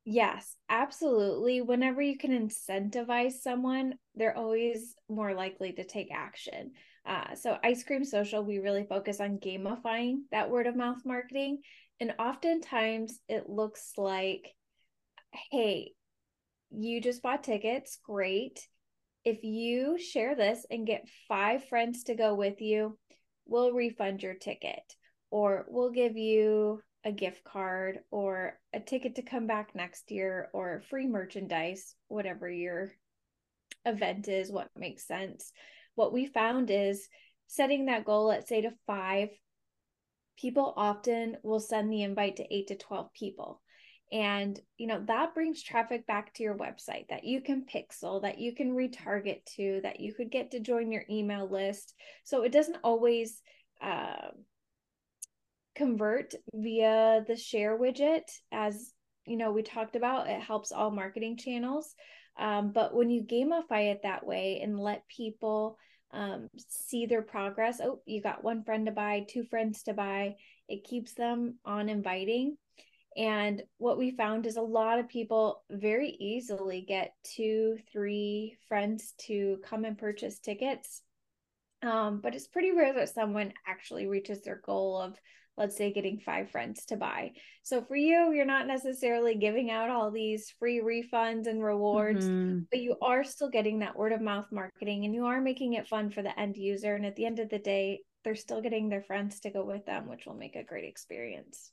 Yes, 0.05 0.55
absolutely. 0.69 1.61
Whenever 1.61 2.01
you 2.01 2.17
can 2.17 2.31
incentivize 2.31 3.33
someone, 3.41 3.95
they're 4.15 4.37
always 4.37 4.95
more 5.09 5.33
likely 5.33 5.73
to 5.73 5.83
take 5.83 6.11
action. 6.13 6.71
Uh, 7.07 7.35
so, 7.35 7.57
Ice 7.63 7.83
Cream 7.83 8.03
Social, 8.03 8.43
we 8.43 8.59
really 8.59 8.83
focus 8.83 9.21
on 9.21 9.39
gamifying 9.39 10.23
that 10.31 10.49
word 10.49 10.67
of 10.67 10.75
mouth 10.75 11.01
marketing. 11.05 11.59
And 11.99 12.13
oftentimes 12.19 13.19
it 13.29 13.49
looks 13.49 13.93
like, 13.97 14.53
hey, 15.51 15.93
you 16.69 17.01
just 17.01 17.21
bought 17.21 17.43
tickets. 17.43 17.97
Great 18.03 18.67
if 19.27 19.43
you 19.43 19.97
share 19.99 20.35
this 20.35 20.65
and 20.71 20.87
get 20.87 21.09
five 21.27 21.65
friends 21.65 22.03
to 22.05 22.15
go 22.15 22.33
with 22.33 22.61
you, 22.61 22.97
we'll 23.45 23.73
refund 23.73 24.23
your 24.23 24.35
ticket 24.35 24.95
or 25.29 25.65
we'll 25.67 25.91
give 25.91 26.15
you 26.15 26.81
a 27.03 27.11
gift 27.11 27.43
card 27.43 27.99
or 28.09 28.57
a 28.71 28.79
ticket 28.79 29.15
to 29.15 29.21
come 29.21 29.45
back 29.45 29.75
next 29.75 30.11
year 30.11 30.47
or 30.53 30.81
free 30.89 31.07
merchandise, 31.07 31.93
whatever 32.07 32.49
your 32.49 32.93
event 33.85 34.29
is, 34.29 34.49
what 34.49 34.69
makes 34.77 35.05
sense. 35.05 35.51
What 35.97 36.13
we 36.13 36.27
found 36.27 36.69
is 36.69 37.07
setting 37.47 37.87
that 37.87 38.05
goal, 38.05 38.27
let's 38.27 38.47
say 38.47 38.61
to 38.61 38.71
five, 38.85 39.29
people 40.37 40.75
often 40.77 41.37
will 41.41 41.59
send 41.59 41.91
the 41.91 42.03
invite 42.03 42.35
to 42.35 42.53
eight 42.53 42.67
to 42.67 42.75
12 42.75 43.11
people. 43.13 43.63
And 44.11 44.59
you 44.77 44.85
know 44.85 45.03
that 45.07 45.33
brings 45.33 45.63
traffic 45.63 46.05
back 46.05 46.35
to 46.35 46.43
your 46.43 46.55
website 46.55 47.09
that 47.09 47.23
you 47.23 47.41
can 47.41 47.65
pixel 47.65 48.21
that 48.21 48.37
you 48.37 48.55
can 48.55 48.73
retarget 48.73 49.43
to 49.57 49.81
that 49.83 49.99
you 49.99 50.13
could 50.13 50.31
get 50.31 50.51
to 50.51 50.59
join 50.59 50.91
your 50.91 51.03
email 51.09 51.49
list. 51.49 51.95
So 52.23 52.43
it 52.43 52.51
doesn't 52.51 52.77
always 52.83 53.41
uh, 53.81 54.29
convert 55.75 56.35
via 56.53 57.25
the 57.27 57.35
share 57.35 57.77
widget 57.77 58.29
as 58.51 58.93
you 59.27 59.37
know 59.37 59.51
we 59.51 59.61
talked 59.61 59.95
about 59.95 60.27
it 60.27 60.41
helps 60.41 60.71
all 60.71 60.91
marketing 60.91 61.37
channels 61.37 61.95
um, 62.39 62.71
but 62.71 62.93
when 62.93 63.09
you 63.09 63.23
gamify 63.23 63.91
it 63.91 64.01
that 64.03 64.25
way 64.25 64.59
and 64.61 64.79
let 64.79 65.07
people 65.07 65.77
um, 66.11 66.49
see 66.69 67.05
their 67.05 67.21
progress 67.21 67.79
oh 67.83 67.99
you 68.05 68.21
got 68.21 68.43
one 68.43 68.63
friend 68.63 68.85
to 68.85 68.91
buy 68.91 69.25
two 69.27 69.43
friends 69.43 69.83
to 69.83 69.93
buy 69.93 70.35
it 70.69 70.83
keeps 70.83 71.13
them 71.13 71.55
on 71.65 71.89
inviting 71.89 72.55
and 73.17 73.63
what 73.79 73.97
we 73.97 74.11
found 74.11 74.45
is 74.45 74.57
a 74.57 74.61
lot 74.61 74.99
of 74.99 75.09
people 75.09 75.63
very 75.71 76.15
easily 76.19 76.85
get 76.87 77.15
two, 77.23 77.77
three 77.91 78.55
friends 78.67 79.15
to 79.25 79.57
come 79.65 79.85
and 79.85 79.97
purchase 79.97 80.37
tickets. 80.37 81.01
Um, 81.81 82.21
but 82.21 82.35
it's 82.35 82.47
pretty 82.47 82.71
rare 82.71 82.93
that 82.93 83.09
someone 83.09 83.53
actually 83.65 84.05
reaches 84.05 84.43
their 84.43 84.61
goal 84.63 85.01
of, 85.01 85.17
let's 85.57 85.75
say, 85.75 85.91
getting 85.91 86.19
five 86.19 86.51
friends 86.51 86.85
to 86.85 86.95
buy. 86.95 87.31
So 87.63 87.81
for 87.81 87.95
you, 87.95 88.31
you're 88.31 88.45
not 88.45 88.67
necessarily 88.67 89.35
giving 89.35 89.71
out 89.71 89.89
all 89.89 90.11
these 90.11 90.53
free 90.59 90.81
refunds 90.81 91.47
and 91.47 91.63
rewards, 91.63 92.25
mm-hmm. 92.25 92.59
but 92.71 92.79
you 92.79 92.95
are 93.01 93.23
still 93.23 93.49
getting 93.49 93.79
that 93.79 93.97
word 93.97 94.11
of 94.11 94.21
mouth 94.21 94.47
marketing 94.51 95.05
and 95.05 95.13
you 95.13 95.25
are 95.25 95.41
making 95.41 95.73
it 95.73 95.87
fun 95.87 96.09
for 96.09 96.21
the 96.21 96.39
end 96.39 96.57
user. 96.57 96.95
And 96.95 97.05
at 97.05 97.15
the 97.15 97.25
end 97.25 97.39
of 97.39 97.49
the 97.49 97.59
day, 97.59 98.01
they're 98.23 98.35
still 98.35 98.61
getting 98.61 98.89
their 98.89 99.03
friends 99.03 99.39
to 99.41 99.49
go 99.49 99.65
with 99.65 99.85
them, 99.85 100.07
which 100.07 100.25
will 100.25 100.35
make 100.35 100.55
a 100.55 100.63
great 100.63 100.85
experience. 100.85 101.71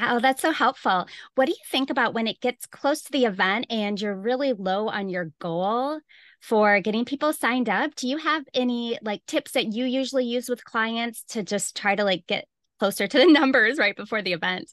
Oh, 0.00 0.20
that's 0.20 0.40
so 0.40 0.52
helpful. 0.52 1.06
What 1.34 1.46
do 1.46 1.52
you 1.52 1.58
think 1.70 1.90
about 1.90 2.14
when 2.14 2.26
it 2.26 2.40
gets 2.40 2.66
close 2.66 3.02
to 3.02 3.12
the 3.12 3.26
event 3.26 3.66
and 3.68 4.00
you're 4.00 4.16
really 4.16 4.54
low 4.54 4.88
on 4.88 5.10
your 5.10 5.32
goal 5.38 6.00
for 6.40 6.80
getting 6.80 7.04
people 7.04 7.34
signed 7.34 7.68
up? 7.68 7.94
Do 7.94 8.08
you 8.08 8.16
have 8.16 8.44
any 8.54 8.98
like 9.02 9.24
tips 9.26 9.52
that 9.52 9.74
you 9.74 9.84
usually 9.84 10.24
use 10.24 10.48
with 10.48 10.64
clients 10.64 11.24
to 11.30 11.42
just 11.42 11.76
try 11.76 11.94
to 11.94 12.04
like 12.04 12.26
get 12.26 12.46
closer 12.82 13.06
to 13.06 13.18
the 13.18 13.26
numbers 13.32 13.78
right 13.78 13.94
before 13.94 14.22
the 14.22 14.32
event? 14.32 14.68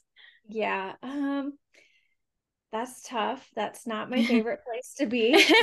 Yeah. 0.48 0.94
Um 1.00 1.52
that's 2.72 3.02
tough. 3.02 3.48
That's 3.54 3.86
not 3.86 4.10
my 4.10 4.24
favorite 4.32 4.60
place 4.64 4.94
to 4.98 5.06
be. 5.06 5.34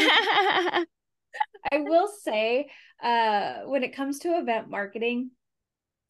I 1.72 1.80
will 1.80 2.08
say, 2.24 2.70
uh, 3.04 3.60
when 3.66 3.84
it 3.84 3.96
comes 3.96 4.20
to 4.20 4.38
event 4.38 4.70
marketing, 4.70 5.32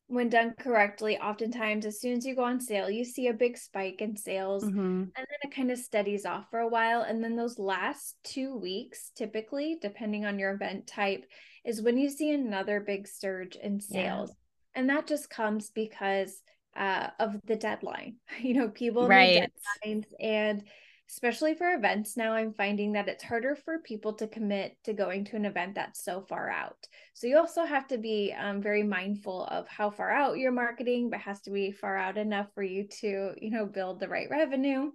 when 0.07 0.29
done 0.29 0.53
correctly, 0.57 1.17
oftentimes 1.17 1.85
as 1.85 1.99
soon 1.99 2.17
as 2.17 2.25
you 2.25 2.35
go 2.35 2.43
on 2.43 2.61
sale, 2.61 2.89
you 2.89 3.03
see 3.03 3.27
a 3.27 3.33
big 3.33 3.57
spike 3.57 3.99
in 3.99 4.15
sales 4.15 4.63
mm-hmm. 4.63 4.79
and 4.79 5.11
then 5.15 5.39
it 5.43 5.55
kind 5.55 5.71
of 5.71 5.77
steadies 5.77 6.25
off 6.25 6.45
for 6.49 6.59
a 6.59 6.69
while. 6.69 7.01
And 7.01 7.23
then 7.23 7.35
those 7.35 7.59
last 7.59 8.15
two 8.23 8.55
weeks, 8.55 9.11
typically, 9.15 9.77
depending 9.81 10.25
on 10.25 10.39
your 10.39 10.53
event 10.53 10.87
type, 10.87 11.25
is 11.65 11.81
when 11.81 11.97
you 11.97 12.09
see 12.09 12.31
another 12.31 12.79
big 12.79 13.07
surge 13.07 13.55
in 13.55 13.81
sales. 13.81 14.29
Yeah. 14.29 14.46
And 14.77 14.89
that 14.89 15.07
just 15.07 15.29
comes 15.29 15.71
because 15.71 16.41
uh, 16.75 17.07
of 17.19 17.35
the 17.45 17.55
deadline. 17.55 18.17
You 18.39 18.53
know, 18.53 18.69
people 18.69 19.07
right. 19.07 19.41
need 19.41 19.49
deadlines 19.83 20.05
and 20.19 20.63
especially 21.09 21.53
for 21.53 21.73
events 21.73 22.17
now 22.17 22.33
i'm 22.33 22.53
finding 22.53 22.91
that 22.91 23.07
it's 23.07 23.23
harder 23.23 23.55
for 23.55 23.79
people 23.79 24.13
to 24.13 24.27
commit 24.27 24.75
to 24.83 24.91
going 24.91 25.23
to 25.23 25.37
an 25.37 25.45
event 25.45 25.75
that's 25.75 26.03
so 26.03 26.21
far 26.27 26.49
out 26.49 26.75
so 27.13 27.27
you 27.27 27.37
also 27.37 27.63
have 27.63 27.87
to 27.87 27.97
be 27.97 28.35
um, 28.37 28.61
very 28.61 28.83
mindful 28.83 29.45
of 29.45 29.67
how 29.69 29.89
far 29.89 30.11
out 30.11 30.37
you're 30.37 30.51
marketing 30.51 31.09
but 31.09 31.21
has 31.21 31.39
to 31.41 31.49
be 31.49 31.71
far 31.71 31.95
out 31.95 32.17
enough 32.17 32.47
for 32.53 32.63
you 32.63 32.85
to 32.89 33.31
you 33.41 33.49
know 33.49 33.65
build 33.65 33.99
the 33.99 34.09
right 34.09 34.29
revenue 34.29 34.91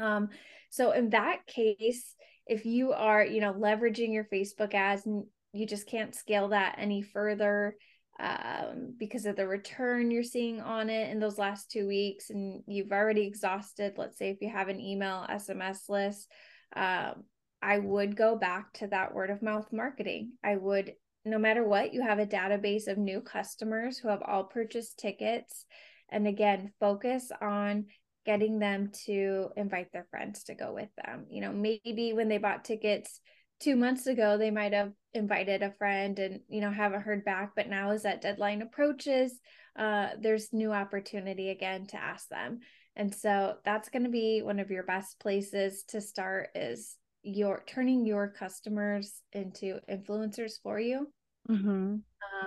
um, 0.00 0.28
so 0.70 0.92
in 0.92 1.10
that 1.10 1.44
case 1.48 2.14
if 2.46 2.64
you 2.64 2.92
are 2.92 3.24
you 3.24 3.40
know 3.40 3.52
leveraging 3.52 4.12
your 4.12 4.28
facebook 4.32 4.72
ads 4.72 5.04
and 5.04 5.24
you 5.52 5.66
just 5.66 5.88
can't 5.88 6.14
scale 6.14 6.48
that 6.48 6.76
any 6.78 7.02
further 7.02 7.76
um, 8.20 8.94
because 8.98 9.26
of 9.26 9.36
the 9.36 9.46
return 9.46 10.10
you're 10.10 10.22
seeing 10.22 10.60
on 10.60 10.88
it 10.88 11.10
in 11.10 11.18
those 11.18 11.38
last 11.38 11.70
two 11.70 11.86
weeks, 11.86 12.30
and 12.30 12.62
you've 12.66 12.92
already 12.92 13.26
exhausted, 13.26 13.94
let's 13.96 14.18
say, 14.18 14.30
if 14.30 14.40
you 14.40 14.50
have 14.50 14.68
an 14.68 14.80
email, 14.80 15.26
SMS 15.28 15.88
list, 15.88 16.30
um, 16.76 17.24
I 17.60 17.78
would 17.78 18.14
go 18.14 18.36
back 18.36 18.72
to 18.74 18.86
that 18.88 19.14
word 19.14 19.30
of 19.30 19.42
mouth 19.42 19.72
marketing. 19.72 20.32
I 20.44 20.56
would, 20.56 20.92
no 21.24 21.38
matter 21.38 21.66
what, 21.66 21.94
you 21.94 22.02
have 22.02 22.18
a 22.18 22.26
database 22.26 22.88
of 22.88 22.98
new 22.98 23.20
customers 23.20 23.98
who 23.98 24.08
have 24.08 24.22
all 24.22 24.44
purchased 24.44 24.98
tickets. 24.98 25.64
And 26.10 26.26
again, 26.26 26.72
focus 26.78 27.32
on 27.40 27.86
getting 28.26 28.58
them 28.58 28.90
to 29.06 29.48
invite 29.56 29.92
their 29.92 30.06
friends 30.10 30.44
to 30.44 30.54
go 30.54 30.72
with 30.72 30.90
them. 31.04 31.26
You 31.30 31.40
know, 31.40 31.52
maybe 31.52 32.12
when 32.12 32.28
they 32.28 32.38
bought 32.38 32.64
tickets, 32.64 33.20
two 33.64 33.76
months 33.76 34.06
ago 34.06 34.36
they 34.36 34.50
might 34.50 34.72
have 34.72 34.92
invited 35.14 35.62
a 35.62 35.72
friend 35.72 36.18
and 36.18 36.40
you 36.48 36.60
know 36.60 36.70
haven't 36.70 37.02
heard 37.02 37.24
back 37.24 37.52
but 37.56 37.68
now 37.68 37.90
as 37.90 38.02
that 38.02 38.20
deadline 38.20 38.62
approaches 38.62 39.40
uh, 39.76 40.08
there's 40.20 40.52
new 40.52 40.72
opportunity 40.72 41.50
again 41.50 41.86
to 41.86 41.96
ask 41.96 42.28
them. 42.28 42.60
And 42.96 43.12
so 43.12 43.56
that's 43.64 43.88
going 43.88 44.04
to 44.04 44.10
be 44.10 44.42
one 44.42 44.60
of 44.60 44.70
your 44.70 44.84
best 44.84 45.18
places 45.18 45.82
to 45.88 46.00
start 46.00 46.50
is 46.54 46.96
your 47.22 47.64
turning 47.66 48.06
your 48.06 48.28
customers 48.28 49.20
into 49.32 49.80
influencers 49.90 50.52
for 50.62 50.78
you. 50.78 51.08
Mm-hmm. 51.50 51.96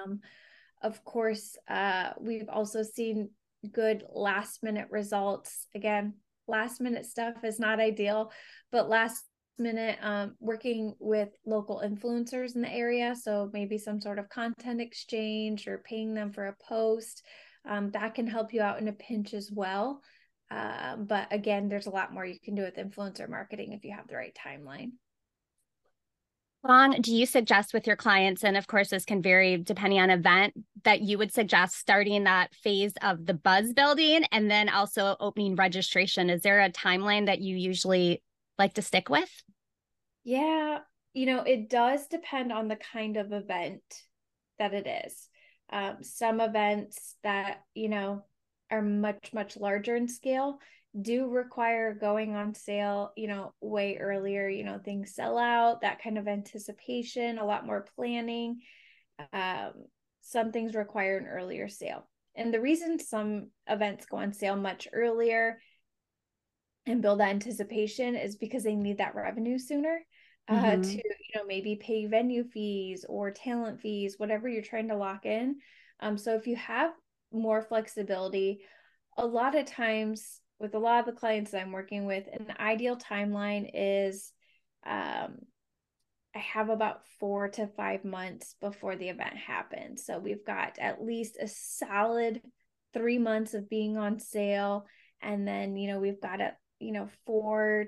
um, 0.01 0.21
of 0.81 1.03
course 1.03 1.55
uh, 1.67 2.13
we've 2.19 2.49
also 2.49 2.81
seen 2.81 3.29
good 3.71 4.03
last 4.11 4.63
minute 4.63 4.87
results. 4.89 5.67
Again 5.75 6.13
last 6.47 6.79
minute 6.79 7.05
stuff 7.05 7.43
is 7.43 7.59
not 7.59 7.81
ideal 7.81 8.31
but 8.71 8.87
last 8.87 9.25
minute 9.59 9.97
um, 10.01 10.35
working 10.39 10.93
with 10.99 11.29
local 11.45 11.81
influencers 11.85 12.55
in 12.55 12.61
the 12.61 12.71
area. 12.71 13.15
So 13.15 13.49
maybe 13.53 13.77
some 13.77 13.99
sort 13.99 14.19
of 14.19 14.29
content 14.29 14.81
exchange 14.81 15.67
or 15.67 15.83
paying 15.83 16.13
them 16.13 16.31
for 16.31 16.47
a 16.47 16.55
post. 16.67 17.23
Um, 17.67 17.91
that 17.91 18.15
can 18.15 18.27
help 18.27 18.53
you 18.53 18.61
out 18.61 18.79
in 18.79 18.87
a 18.87 18.93
pinch 18.93 19.33
as 19.33 19.51
well. 19.51 20.01
Um, 20.49 21.05
but 21.05 21.27
again, 21.31 21.67
there's 21.67 21.87
a 21.87 21.91
lot 21.91 22.13
more 22.13 22.25
you 22.25 22.39
can 22.43 22.55
do 22.55 22.61
with 22.61 22.75
influencer 22.75 23.27
marketing 23.27 23.73
if 23.73 23.83
you 23.83 23.93
have 23.93 24.07
the 24.07 24.15
right 24.15 24.35
timeline. 24.35 24.91
Long 26.67 27.01
do 27.01 27.15
you 27.15 27.25
suggest 27.25 27.73
with 27.73 27.85
your 27.85 27.95
clients, 27.95 28.43
and 28.43 28.57
of 28.57 28.67
course, 28.67 28.89
this 28.89 29.05
can 29.05 29.21
vary 29.21 29.57
depending 29.57 29.99
on 29.99 30.09
event, 30.09 30.53
that 30.83 31.01
you 31.01 31.17
would 31.17 31.31
suggest 31.31 31.77
starting 31.77 32.23
that 32.23 32.53
phase 32.55 32.93
of 33.01 33.25
the 33.25 33.35
buzz 33.35 33.73
building 33.73 34.23
and 34.31 34.49
then 34.49 34.67
also 34.67 35.15
opening 35.19 35.55
registration? 35.55 36.29
Is 36.29 36.41
there 36.41 36.61
a 36.61 36.71
timeline 36.71 37.27
that 37.27 37.41
you 37.41 37.55
usually 37.55 38.21
like 38.57 38.73
to 38.75 38.81
stick 38.81 39.09
with? 39.09 39.29
Yeah, 40.23 40.79
you 41.13 41.25
know, 41.25 41.41
it 41.41 41.69
does 41.69 42.07
depend 42.07 42.51
on 42.51 42.67
the 42.67 42.77
kind 42.93 43.17
of 43.17 43.31
event 43.31 43.81
that 44.59 44.73
it 44.73 44.87
is. 45.05 45.27
Um, 45.71 45.97
some 46.01 46.39
events 46.39 47.15
that, 47.23 47.63
you 47.73 47.89
know, 47.89 48.25
are 48.69 48.81
much, 48.81 49.33
much 49.33 49.57
larger 49.57 49.95
in 49.95 50.07
scale 50.07 50.59
do 50.99 51.29
require 51.29 51.93
going 51.93 52.35
on 52.35 52.55
sale, 52.55 53.11
you 53.15 53.27
know, 53.27 53.53
way 53.61 53.97
earlier. 53.97 54.47
You 54.47 54.63
know, 54.63 54.79
things 54.83 55.13
sell 55.13 55.37
out, 55.37 55.81
that 55.81 56.01
kind 56.01 56.17
of 56.17 56.27
anticipation, 56.27 57.37
a 57.37 57.45
lot 57.45 57.65
more 57.65 57.85
planning. 57.95 58.59
Um, 59.33 59.73
some 60.21 60.51
things 60.51 60.75
require 60.75 61.17
an 61.17 61.25
earlier 61.25 61.69
sale. 61.69 62.07
And 62.35 62.53
the 62.53 62.61
reason 62.61 62.99
some 62.99 63.49
events 63.67 64.05
go 64.05 64.17
on 64.17 64.33
sale 64.33 64.55
much 64.55 64.87
earlier 64.93 65.59
and 66.87 67.01
build 67.01 67.19
that 67.19 67.29
anticipation 67.29 68.15
is 68.15 68.35
because 68.35 68.63
they 68.63 68.75
need 68.75 68.97
that 68.97 69.15
revenue 69.15 69.59
sooner. 69.59 69.99
uh, 70.47 70.53
mm-hmm. 70.53 70.81
to 70.81 70.95
you 70.95 71.35
know 71.35 71.45
maybe 71.45 71.75
pay 71.75 72.05
venue 72.05 72.43
fees 72.43 73.05
or 73.07 73.31
talent 73.31 73.79
fees 73.81 74.15
whatever 74.17 74.47
you're 74.47 74.61
trying 74.61 74.87
to 74.87 74.95
lock 74.95 75.25
in 75.25 75.57
um, 75.99 76.17
so 76.17 76.35
if 76.35 76.47
you 76.47 76.55
have 76.55 76.91
more 77.31 77.61
flexibility 77.61 78.61
a 79.17 79.25
lot 79.25 79.55
of 79.55 79.65
times 79.65 80.39
with 80.59 80.73
a 80.73 80.79
lot 80.79 80.99
of 80.99 81.05
the 81.05 81.19
clients 81.19 81.51
that 81.51 81.61
i'm 81.61 81.71
working 81.71 82.05
with 82.05 82.25
an 82.31 82.47
ideal 82.59 82.95
timeline 82.95 83.69
is 83.73 84.31
um, 84.85 85.37
i 86.33 86.39
have 86.39 86.69
about 86.69 87.05
four 87.19 87.49
to 87.49 87.67
five 87.67 88.05
months 88.05 88.55
before 88.61 88.95
the 88.95 89.09
event 89.09 89.35
happens 89.35 90.05
so 90.05 90.17
we've 90.17 90.45
got 90.45 90.77
at 90.79 91.03
least 91.03 91.37
a 91.41 91.47
solid 91.47 92.41
three 92.93 93.17
months 93.17 93.53
of 93.53 93.69
being 93.69 93.97
on 93.97 94.17
sale 94.17 94.85
and 95.21 95.45
then 95.45 95.75
you 95.75 95.89
know 95.89 95.99
we've 95.99 96.21
got 96.21 96.39
a 96.39 96.53
you 96.79 96.91
know 96.91 97.09
four 97.25 97.85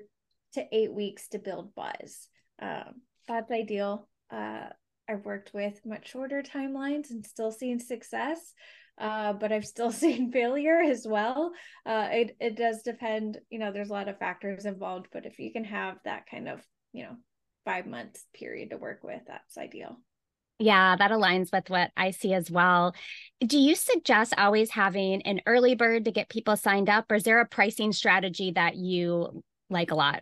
to 0.53 0.65
eight 0.71 0.93
weeks 0.93 1.27
to 1.29 1.39
build 1.39 1.75
buzz. 1.75 2.27
Um, 2.61 3.01
that's 3.27 3.51
ideal. 3.51 4.07
Uh, 4.31 4.69
i've 5.09 5.25
worked 5.25 5.51
with 5.53 5.79
much 5.85 6.11
shorter 6.11 6.43
timelines 6.43 7.09
and 7.09 7.25
still 7.25 7.51
seen 7.51 7.79
success 7.79 8.53
uh, 8.99 9.33
but 9.33 9.51
i've 9.51 9.65
still 9.65 9.91
seen 10.03 10.31
failure 10.31 10.79
as 10.81 11.05
well. 11.07 11.51
Uh, 11.85 12.07
it, 12.11 12.37
it 12.39 12.55
does 12.55 12.83
depend 12.83 13.39
you 13.49 13.59
know 13.59 13.71
there's 13.71 13.89
a 13.89 13.93
lot 13.93 14.07
of 14.07 14.19
factors 14.19 14.65
involved 14.65 15.07
but 15.11 15.25
if 15.25 15.39
you 15.39 15.51
can 15.51 15.63
have 15.63 15.97
that 16.05 16.25
kind 16.29 16.47
of 16.47 16.61
you 16.93 17.03
know 17.03 17.15
five 17.65 17.87
months 17.87 18.25
period 18.33 18.69
to 18.69 18.77
work 18.77 19.03
with 19.03 19.21
that's 19.27 19.57
ideal 19.57 19.97
yeah, 20.59 20.95
that 20.97 21.11
aligns 21.11 21.51
with 21.51 21.69
what 21.69 21.91
I 21.95 22.11
see 22.11 22.33
as 22.33 22.51
well. 22.51 22.93
Do 23.39 23.57
you 23.57 23.75
suggest 23.75 24.33
always 24.37 24.71
having 24.71 25.21
an 25.21 25.41
early 25.45 25.73
bird 25.73 26.05
to 26.05 26.11
get 26.11 26.29
people 26.29 26.57
signed 26.57 26.89
up, 26.89 27.09
or 27.09 27.15
is 27.15 27.23
there 27.23 27.39
a 27.39 27.47
pricing 27.47 27.93
strategy 27.93 28.51
that 28.51 28.75
you 28.75 29.41
like 29.69 29.91
a 29.91 29.95
lot? 29.95 30.21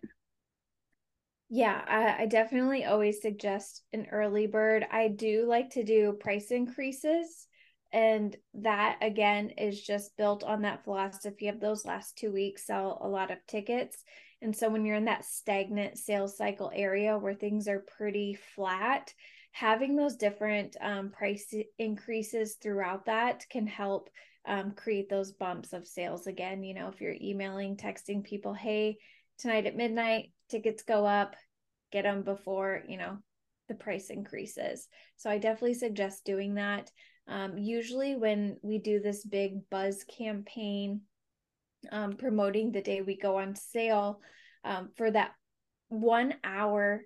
Yeah, 1.50 1.82
I, 1.88 2.24
I 2.24 2.26
definitely 2.28 2.86
always 2.86 3.22
suggest 3.22 3.82
an 3.94 4.08
early 4.12 4.48
bird. 4.48 4.86
I 4.92 5.08
do 5.08 5.46
like 5.48 5.72
to 5.72 5.84
do 5.84 6.18
price 6.20 6.52
increases. 6.52 7.48
And 7.94 8.36
that 8.56 8.98
again 9.02 9.52
is 9.52 9.82
just 9.82 10.18
built 10.18 10.44
on 10.44 10.64
that 10.64 10.84
philosophy 10.84 11.48
of 11.48 11.62
those 11.62 11.86
last 11.86 12.18
two 12.18 12.34
weeks 12.34 12.68
sell 12.68 13.00
a 13.02 13.08
lot 13.08 13.32
of 13.32 13.38
tickets. 13.48 14.04
And 14.42 14.56
so 14.56 14.70
when 14.70 14.86
you're 14.86 14.98
in 14.98 15.06
that 15.06 15.26
stagnant 15.26 15.98
sales 15.98 16.38
cycle 16.38 16.70
area 16.76 17.18
where 17.18 17.34
things 17.34 17.68
are 17.70 17.86
pretty 17.98 18.38
flat, 18.56 19.14
having 19.58 19.96
those 19.96 20.18
different 20.18 20.78
um, 20.82 21.10
price 21.10 21.52
increases 21.80 22.58
throughout 22.62 23.08
that 23.08 23.44
can 23.50 23.66
help 23.66 24.08
um, 24.46 24.72
create 24.72 25.10
those 25.10 25.32
bumps 25.32 25.74
of 25.74 25.88
sales 25.88 26.28
again. 26.28 26.64
You 26.64 26.76
know, 26.76 26.90
if 26.90 27.02
you're 27.02 27.16
emailing, 27.20 27.76
texting 27.76 28.24
people, 28.24 28.54
hey, 28.54 28.98
tonight 29.40 29.66
at 29.66 29.76
midnight, 29.76 30.32
tickets 30.48 30.84
go 30.84 31.08
up, 31.08 31.36
get 31.92 32.04
them 32.04 32.22
before, 32.22 32.84
you 32.88 32.98
know, 32.98 33.18
the 33.68 33.74
price 33.74 34.12
increases. 34.12 34.88
So 35.16 35.28
I 35.28 35.40
definitely 35.40 35.74
suggest 35.74 36.24
doing 36.24 36.54
that. 36.54 36.92
Um, 37.28 37.58
usually, 37.58 38.16
when 38.16 38.58
we 38.62 38.78
do 38.78 39.00
this 39.00 39.26
big 39.26 39.68
buzz 39.72 40.06
campaign 40.18 41.02
um, 41.92 42.14
promoting 42.14 42.72
the 42.72 42.82
day 42.82 43.02
we 43.02 43.18
go 43.18 43.38
on 43.38 43.56
sale, 43.56 44.20
um, 44.64 44.90
for 44.96 45.10
that 45.10 45.32
one 45.90 46.36
hour 46.44 47.02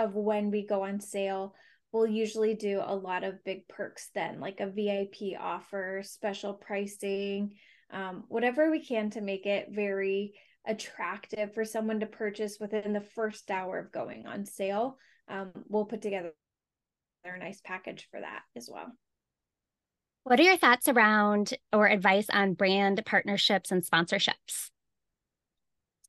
of 0.00 0.14
when 0.14 0.50
we 0.50 0.66
go 0.66 0.84
on 0.84 1.00
sale, 1.00 1.54
we'll 1.92 2.06
usually 2.06 2.54
do 2.54 2.82
a 2.84 2.94
lot 2.94 3.24
of 3.24 3.44
big 3.44 3.68
perks 3.68 4.10
then, 4.14 4.40
like 4.40 4.60
a 4.60 4.70
VIP 4.70 5.38
offer, 5.38 6.02
special 6.04 6.54
pricing, 6.54 7.52
um, 7.92 8.24
whatever 8.28 8.70
we 8.70 8.84
can 8.84 9.10
to 9.10 9.20
make 9.20 9.46
it 9.46 9.68
very 9.70 10.34
attractive 10.66 11.54
for 11.54 11.64
someone 11.64 12.00
to 12.00 12.06
purchase 12.06 12.58
within 12.60 12.92
the 12.92 13.00
first 13.00 13.50
hour 13.50 13.78
of 13.78 13.92
going 13.92 14.26
on 14.26 14.44
sale. 14.44 14.96
Um, 15.28 15.50
we'll 15.68 15.86
put 15.86 16.02
together 16.02 16.32
a 17.24 17.38
nice 17.38 17.60
package 17.62 18.08
for 18.10 18.20
that 18.20 18.42
as 18.56 18.68
well. 18.70 18.92
What 20.24 20.38
are 20.38 20.44
your 20.44 20.56
thoughts 20.56 20.88
around 20.88 21.54
or 21.72 21.86
advice 21.86 22.26
on 22.30 22.54
brand 22.54 23.02
partnerships 23.06 23.70
and 23.70 23.82
sponsorships? 23.82 24.70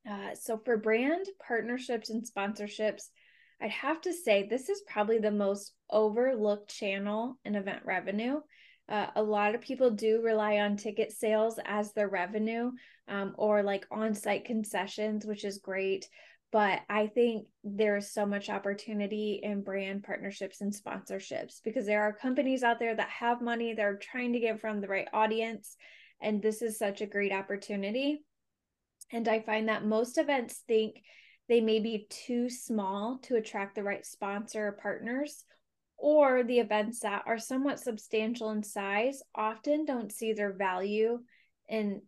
Uh, 0.10 0.36
so, 0.36 0.58
for 0.58 0.78
brand 0.78 1.28
partnerships 1.46 2.10
and 2.10 2.26
sponsorships, 2.26 3.10
I'd 3.62 3.72
have 3.72 4.02
to 4.02 4.14
say 4.14 4.48
this 4.48 4.70
is 4.70 4.82
probably 4.88 5.20
the 5.20 5.32
most 5.32 5.74
overlooked 5.90 6.74
channel 6.74 7.38
in 7.46 7.56
event 7.56 7.82
revenue. 7.86 8.40
Uh, 8.90 9.08
a 9.16 9.24
lot 9.24 9.56
of 9.56 9.62
people 9.62 9.92
do 9.92 10.22
rely 10.22 10.58
on 10.58 10.76
ticket 10.76 11.12
sales 11.12 11.60
as 11.66 11.94
their 11.94 12.10
revenue 12.10 12.72
um, 13.08 13.34
or 13.38 13.64
like 13.64 13.86
on 13.92 14.14
site 14.14 14.46
concessions, 14.46 15.26
which 15.26 15.46
is 15.46 15.60
great. 15.60 16.08
But 16.52 16.82
I 16.90 17.08
think 17.08 17.48
there's 17.64 18.12
so 18.12 18.26
much 18.26 18.50
opportunity 18.50 19.40
in 19.42 19.62
brand 19.62 20.04
partnerships 20.04 20.60
and 20.60 20.74
sponsorships 20.74 21.62
because 21.64 21.86
there 21.86 22.02
are 22.02 22.12
companies 22.12 22.64
out 22.64 22.80
there 22.80 22.96
that 22.96 23.10
have 23.10 23.42
money, 23.42 23.74
they're 23.74 23.98
trying 23.98 24.34
to 24.34 24.40
get 24.40 24.60
from 24.60 24.82
the 24.82 24.88
right 24.88 25.08
audience. 25.14 25.78
And 26.22 26.42
this 26.42 26.62
is 26.62 26.78
such 26.78 27.00
a 27.00 27.06
great 27.06 27.32
opportunity. 27.32 28.26
And 29.14 29.28
I 29.28 29.40
find 29.40 29.70
that 29.70 29.86
most 29.86 30.18
events 30.18 30.64
think 30.68 31.02
they 31.52 31.60
may 31.60 31.82
be 31.82 32.08
too 32.10 32.50
small 32.50 33.20
to 33.24 33.36
attract 33.36 33.76
the 33.76 33.84
right 33.84 34.06
sponsor 34.06 34.70
or 34.70 34.72
partners, 34.72 35.44
or 35.98 36.44
the 36.44 36.60
events 36.60 37.02
that 37.02 37.24
are 37.26 37.38
somewhat 37.38 37.78
substantial 37.78 38.52
in 38.52 38.64
size 38.64 39.22
often 39.36 39.84
don't 39.84 40.14
see 40.14 40.32
their 40.32 40.54
value 40.54 41.20
in 41.68 42.02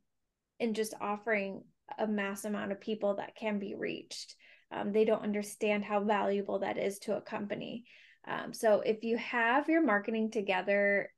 in 0.61 0.73
just 0.73 0.93
offering 1.01 1.61
a 1.99 2.07
mass 2.07 2.45
amount 2.45 2.71
of 2.71 2.79
people 2.79 3.17
that 3.17 3.35
can 3.35 3.59
be 3.59 3.75
reached. 3.75 4.35
Um, 4.71 4.93
they 4.93 5.03
don't 5.03 5.23
understand 5.23 5.83
how 5.83 6.01
valuable 6.05 6.59
that 6.59 6.77
is 6.77 6.99
to 6.99 7.17
a 7.17 7.21
company. 7.21 7.83
Um, 8.25 8.53
so 8.53 8.79
if 8.79 9.03
you 9.03 9.17
have 9.17 9.67
your 9.67 9.83
marketing 9.83 10.31
together, 10.31 11.11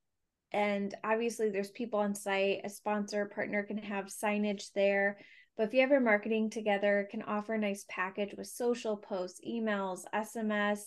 and 0.51 0.95
obviously 1.03 1.51
there's 1.51 1.69
people 1.69 1.99
on 1.99 2.15
site, 2.15 2.61
a 2.63 2.69
sponsor 2.69 3.27
partner 3.27 3.61
can 3.61 3.77
have 3.77 4.05
signage 4.05 4.71
there. 4.73 5.19
But 5.57 5.67
if 5.67 5.73
you 5.73 5.81
have 5.81 5.91
your 5.91 6.01
marketing 6.01 6.49
together, 6.49 7.07
can 7.09 7.21
offer 7.21 7.53
a 7.53 7.59
nice 7.59 7.85
package 7.89 8.33
with 8.37 8.47
social 8.47 8.97
posts, 8.97 9.39
emails, 9.47 10.01
SMS. 10.13 10.79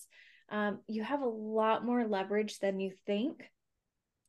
Um, 0.51 0.81
you 0.87 1.03
have 1.03 1.23
a 1.23 1.29
lot 1.29 1.85
more 1.85 2.07
leverage 2.07 2.59
than 2.59 2.81
you 2.81 2.93
think. 3.07 3.51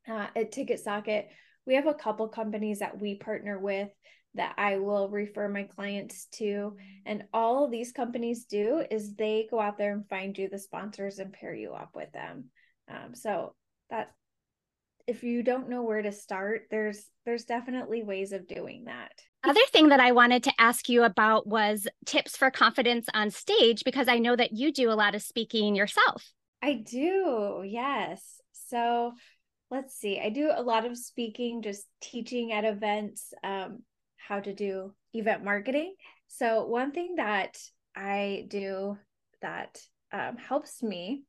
Uh, 0.08 0.28
at 0.36 0.52
TicketSocket, 0.52 1.26
we 1.66 1.76
have 1.76 1.88
a 1.88 1.94
couple 1.94 2.28
companies 2.30 2.80
that 2.80 3.00
we 3.00 3.16
partner 3.16 3.60
with 3.60 3.90
that 4.36 4.54
I 4.58 4.78
will 4.78 5.10
refer 5.10 5.50
my 5.50 5.64
clients 5.64 6.28
to. 6.34 6.78
And 7.06 7.24
all 7.34 7.68
these 7.68 7.92
companies 7.92 8.46
do 8.46 8.84
is 8.90 9.16
they 9.16 9.48
go 9.50 9.60
out 9.60 9.78
there 9.78 9.92
and 9.92 10.08
find 10.08 10.38
you 10.38 10.50
the 10.50 10.60
sponsors 10.60 11.20
and 11.20 11.34
pair 11.34 11.54
you 11.54 11.74
up 11.74 11.92
with 11.94 12.12
them. 12.12 12.46
Um, 12.88 13.14
so 13.14 13.56
that 13.90 14.12
if 15.10 15.24
you 15.24 15.42
don't 15.42 15.70
know 15.70 15.82
where 15.82 16.04
to 16.04 16.12
start, 16.12 16.68
there's 16.70 17.08
there's 17.26 17.46
definitely 17.46 18.04
ways 18.04 18.32
of 18.32 18.48
doing 18.48 18.86
that. 18.86 19.12
Other 19.44 19.66
thing 19.72 19.90
that 19.90 20.00
I 20.00 20.12
wanted 20.12 20.44
to 20.44 20.54
ask 20.60 20.88
you 20.88 21.04
about 21.04 21.48
was 21.48 21.88
tips 22.06 22.38
for 22.38 22.52
confidence 22.52 23.08
on 23.14 23.32
stage 23.32 23.84
because 23.84 24.08
I 24.08 24.20
know 24.20 24.36
that 24.36 24.54
you 24.54 24.72
do 24.72 24.92
a 24.92 24.94
lot 24.94 25.16
of 25.16 25.24
speaking 25.24 25.76
yourself. 25.76 26.32
I 26.62 26.74
do. 26.74 27.64
Yes. 27.66 28.22
So, 28.52 29.14
let's 29.72 29.96
see. 29.96 30.20
I 30.20 30.30
do 30.30 30.52
a 30.54 30.62
lot 30.62 30.86
of 30.86 30.96
speaking, 30.96 31.64
just 31.64 31.86
teaching 32.02 32.52
at 32.52 32.66
events 32.66 33.34
um, 33.44 33.80
how 34.18 34.40
to 34.40 34.54
do 34.54 34.94
event 35.14 35.44
marketing. 35.44 35.96
So, 36.28 36.68
one 36.68 36.92
thing 36.92 37.16
that 37.16 37.58
I 37.96 38.46
do 38.48 38.98
that 39.42 39.82
um, 40.12 40.38
helps 40.38 40.84
me 40.84 41.24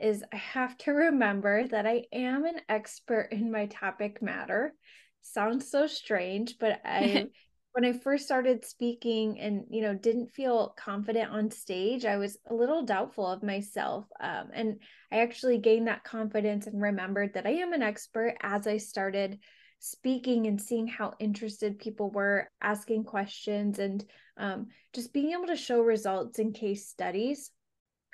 is 0.00 0.24
I 0.32 0.36
have 0.36 0.76
to 0.78 0.92
remember 0.92 1.66
that 1.68 1.86
I 1.86 2.04
am 2.12 2.44
an 2.44 2.60
expert 2.68 3.28
in 3.32 3.50
my 3.50 3.66
topic 3.66 4.22
matter. 4.22 4.74
Sounds 5.22 5.70
so 5.70 5.86
strange, 5.86 6.56
but 6.58 6.80
I 6.84 7.26
when 7.72 7.84
I 7.84 7.92
first 7.92 8.24
started 8.24 8.64
speaking 8.64 9.38
and 9.38 9.64
you 9.70 9.82
know 9.82 9.94
didn't 9.94 10.32
feel 10.32 10.74
confident 10.78 11.30
on 11.30 11.50
stage, 11.50 12.04
I 12.04 12.16
was 12.16 12.36
a 12.48 12.54
little 12.54 12.84
doubtful 12.84 13.26
of 13.26 13.42
myself. 13.42 14.06
Um, 14.20 14.50
and 14.52 14.80
I 15.12 15.20
actually 15.20 15.58
gained 15.58 15.86
that 15.86 16.04
confidence 16.04 16.66
and 16.66 16.80
remembered 16.80 17.34
that 17.34 17.46
I 17.46 17.50
am 17.50 17.72
an 17.72 17.82
expert 17.82 18.36
as 18.42 18.66
I 18.66 18.78
started 18.78 19.38
speaking 19.78 20.46
and 20.46 20.60
seeing 20.60 20.86
how 20.86 21.14
interested 21.18 21.78
people 21.78 22.10
were 22.10 22.50
asking 22.60 23.04
questions 23.04 23.78
and 23.78 24.04
um, 24.36 24.66
just 24.92 25.12
being 25.12 25.32
able 25.32 25.46
to 25.46 25.56
show 25.56 25.80
results 25.80 26.38
in 26.38 26.52
case 26.52 26.88
studies 26.88 27.50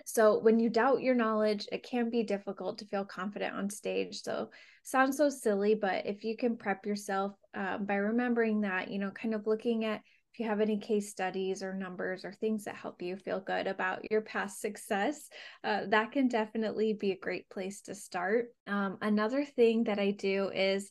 so 0.08 0.38
when 0.38 0.60
you 0.60 0.70
doubt 0.70 1.02
your 1.02 1.16
knowledge, 1.16 1.66
it 1.72 1.82
can 1.82 2.10
be 2.10 2.22
difficult 2.22 2.78
to 2.78 2.84
feel 2.84 3.04
confident 3.04 3.56
on 3.56 3.68
stage. 3.68 4.22
So 4.22 4.50
sounds 4.84 5.16
so 5.16 5.28
silly, 5.28 5.74
but 5.74 6.06
if 6.06 6.22
you 6.22 6.36
can 6.36 6.56
prep 6.56 6.86
yourself 6.86 7.32
um, 7.54 7.86
by 7.86 7.96
remembering 7.96 8.60
that, 8.60 8.88
you 8.88 9.00
know, 9.00 9.10
kind 9.10 9.34
of 9.34 9.48
looking 9.48 9.84
at 9.84 10.02
if 10.32 10.38
you 10.38 10.46
have 10.46 10.60
any 10.60 10.78
case 10.78 11.10
studies 11.10 11.60
or 11.60 11.74
numbers 11.74 12.24
or 12.24 12.32
things 12.32 12.64
that 12.64 12.76
help 12.76 13.02
you 13.02 13.16
feel 13.16 13.40
good 13.40 13.66
about 13.66 14.08
your 14.08 14.20
past 14.20 14.60
success, 14.60 15.28
uh, 15.64 15.86
that 15.88 16.12
can 16.12 16.28
definitely 16.28 16.92
be 16.92 17.10
a 17.10 17.18
great 17.18 17.50
place 17.50 17.80
to 17.80 17.94
start. 17.94 18.50
Um, 18.68 18.98
another 19.02 19.44
thing 19.44 19.84
that 19.84 19.98
I 19.98 20.12
do 20.12 20.50
is 20.54 20.88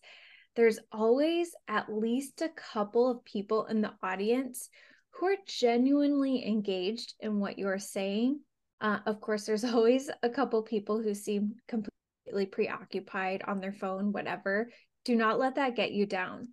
there's 0.57 0.79
always 0.91 1.51
at 1.69 1.87
least 1.89 2.41
a 2.41 2.49
couple 2.49 3.09
of 3.09 3.23
people 3.23 3.65
in 3.67 3.79
the 3.79 3.93
audience 4.03 4.67
who 5.11 5.27
are 5.27 5.37
genuinely 5.47 6.45
engaged 6.45 7.13
in 7.21 7.39
what 7.39 7.57
you're 7.57 7.79
saying 7.79 8.41
Uh, 8.81 8.99
of 9.05 9.21
course, 9.21 9.45
there's 9.45 9.63
always 9.65 10.09
a 10.23 10.29
couple 10.29 10.61
people 10.61 11.01
who 11.01 11.13
seem 11.13 11.55
completely 11.67 12.45
preoccupied 12.45 13.43
on 13.47 13.59
their 13.59 13.73
phone, 13.73 14.11
whatever. 14.11 14.69
Do 15.03 15.15
not 15.15 15.39
let 15.39 15.55
that 15.55 15.75
get 15.75 15.91
you 15.91 16.05
down. 16.05 16.49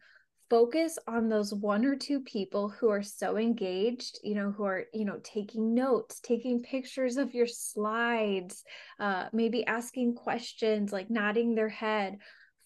Focus 0.51 0.99
on 1.09 1.31
those 1.31 1.55
one 1.55 1.87
or 1.87 1.97
two 1.97 2.21
people 2.21 2.69
who 2.69 2.91
are 2.91 3.03
so 3.03 3.39
engaged, 3.39 4.19
you 4.23 4.35
know, 4.35 4.51
who 4.51 4.65
are, 4.65 4.85
you 4.93 5.07
know, 5.07 5.19
taking 5.25 5.75
notes, 5.75 6.21
taking 6.21 6.61
pictures 6.61 7.17
of 7.17 7.33
your 7.33 7.47
slides, 7.47 8.63
uh, 9.01 9.29
maybe 9.33 9.67
asking 9.67 10.15
questions, 10.15 10.93
like 10.93 11.09
nodding 11.09 11.55
their 11.55 11.71
head 11.71 12.19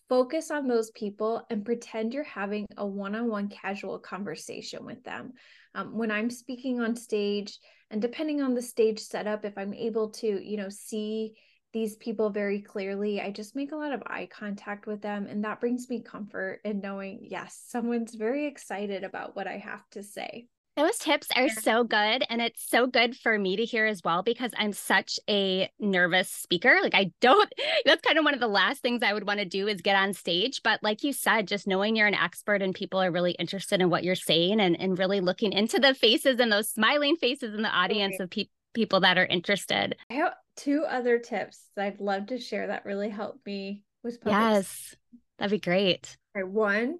focus 0.09 0.51
on 0.51 0.69
those 0.69 0.90
people 0.92 1.45
and 1.51 1.64
pretend 1.64 2.14
you're 2.14 2.25
having 2.25 2.66
a 2.77 2.87
one-on-one 2.87 3.49
casual 3.49 3.99
conversation 3.99 4.85
with 4.85 5.03
them. 5.05 5.33
Um, 5.75 5.95
when 5.95 6.11
i'm 6.11 6.31
speaking 6.31 6.81
on 6.81 6.97
stage 6.97 7.59
and 7.90 8.01
depending 8.01 8.40
on 8.40 8.55
the 8.55 8.62
stage 8.62 8.99
setup 8.99 9.45
if 9.45 9.59
i'm 9.59 9.75
able 9.75 10.09
to 10.12 10.27
you 10.27 10.57
know 10.57 10.71
see 10.71 11.35
these 11.75 11.97
people 11.97 12.31
very 12.31 12.62
clearly 12.62 13.21
i 13.21 13.31
just 13.31 13.55
make 13.55 13.73
a 13.73 13.77
lot 13.77 13.92
of 13.92 14.03
eye 14.07 14.27
contact 14.33 14.87
with 14.87 15.03
them 15.03 15.27
and 15.27 15.45
that 15.45 15.61
brings 15.61 15.90
me 15.90 16.01
comfort 16.03 16.61
in 16.64 16.81
knowing 16.81 17.19
yes 17.23 17.62
someone's 17.66 18.14
very 18.14 18.47
excited 18.47 19.05
about 19.05 19.37
what 19.37 19.47
i 19.47 19.59
have 19.59 19.83
to 19.90 20.03
say 20.03 20.49
those 20.77 20.99
tips 20.99 21.29
are 21.35 21.49
so 21.49 21.85
good. 21.85 22.25
And 22.29 22.43
it's 22.43 22.69
so 22.69 22.87
good 22.87 23.17
for 23.17 23.39
me 23.39 23.57
to 23.57 23.65
hear 23.65 23.87
as 23.87 24.03
well 24.05 24.23
because 24.23 24.53
I'm 24.57 24.73
such 24.73 25.19
a 25.29 25.71
nervous 25.79 26.29
speaker. 26.29 26.79
Like, 26.83 26.95
I 26.95 27.12
don't, 27.21 27.51
that's 27.87 28.03
kind 28.03 28.19
of 28.19 28.25
one 28.25 28.35
of 28.35 28.41
the 28.41 28.49
last 28.49 28.83
things 28.83 29.03
I 29.03 29.12
would 29.12 29.27
want 29.27 29.41
to 29.41 29.47
do 29.47 29.69
is 29.69 29.81
get 29.81 29.97
on 29.97 30.12
stage. 30.12 30.62
But 30.62 30.83
like 30.83 31.03
you 31.03 31.12
said, 31.12 31.49
just 31.49 31.67
knowing 31.67 31.97
you're 31.97 32.07
an 32.07 32.15
expert 32.15 32.62
and 32.62 32.75
people 32.75 33.01
are 33.01 33.11
really 33.11 33.33
interested 33.33 33.81
in 33.81 33.89
what 33.91 34.05
you're 34.05 34.15
saying 34.15 34.61
and, 34.61 34.79
and 34.79 34.99
really 34.99 35.21
looking 35.21 35.53
into 35.53 35.79
the 35.79 35.95
faces 35.95 36.39
and 36.39 36.53
those 36.53 36.69
smiling 36.69 37.17
faces 37.17 37.55
in 37.55 37.62
the 37.62 37.69
audience 37.69 38.21
of 38.21 38.31
pe- 38.31 38.49
people 38.75 39.01
that 39.01 39.17
are 39.17 39.27
interested. 39.27 39.97
I 40.11 40.15
have 40.15 40.35
two 40.57 40.85
other 40.87 41.19
tips 41.19 41.71
that 41.77 41.87
I'd 41.87 42.01
love 42.01 42.27
to 42.27 42.39
share 42.39 42.67
that 42.67 42.85
really 42.85 43.09
helped 43.09 43.47
me 43.47 43.83
with 44.05 44.21
public 44.21 44.39
Yes, 44.39 44.95
that'd 45.39 45.51
be 45.51 45.59
great. 45.59 46.17
Okay, 46.37 46.45
one 46.45 46.99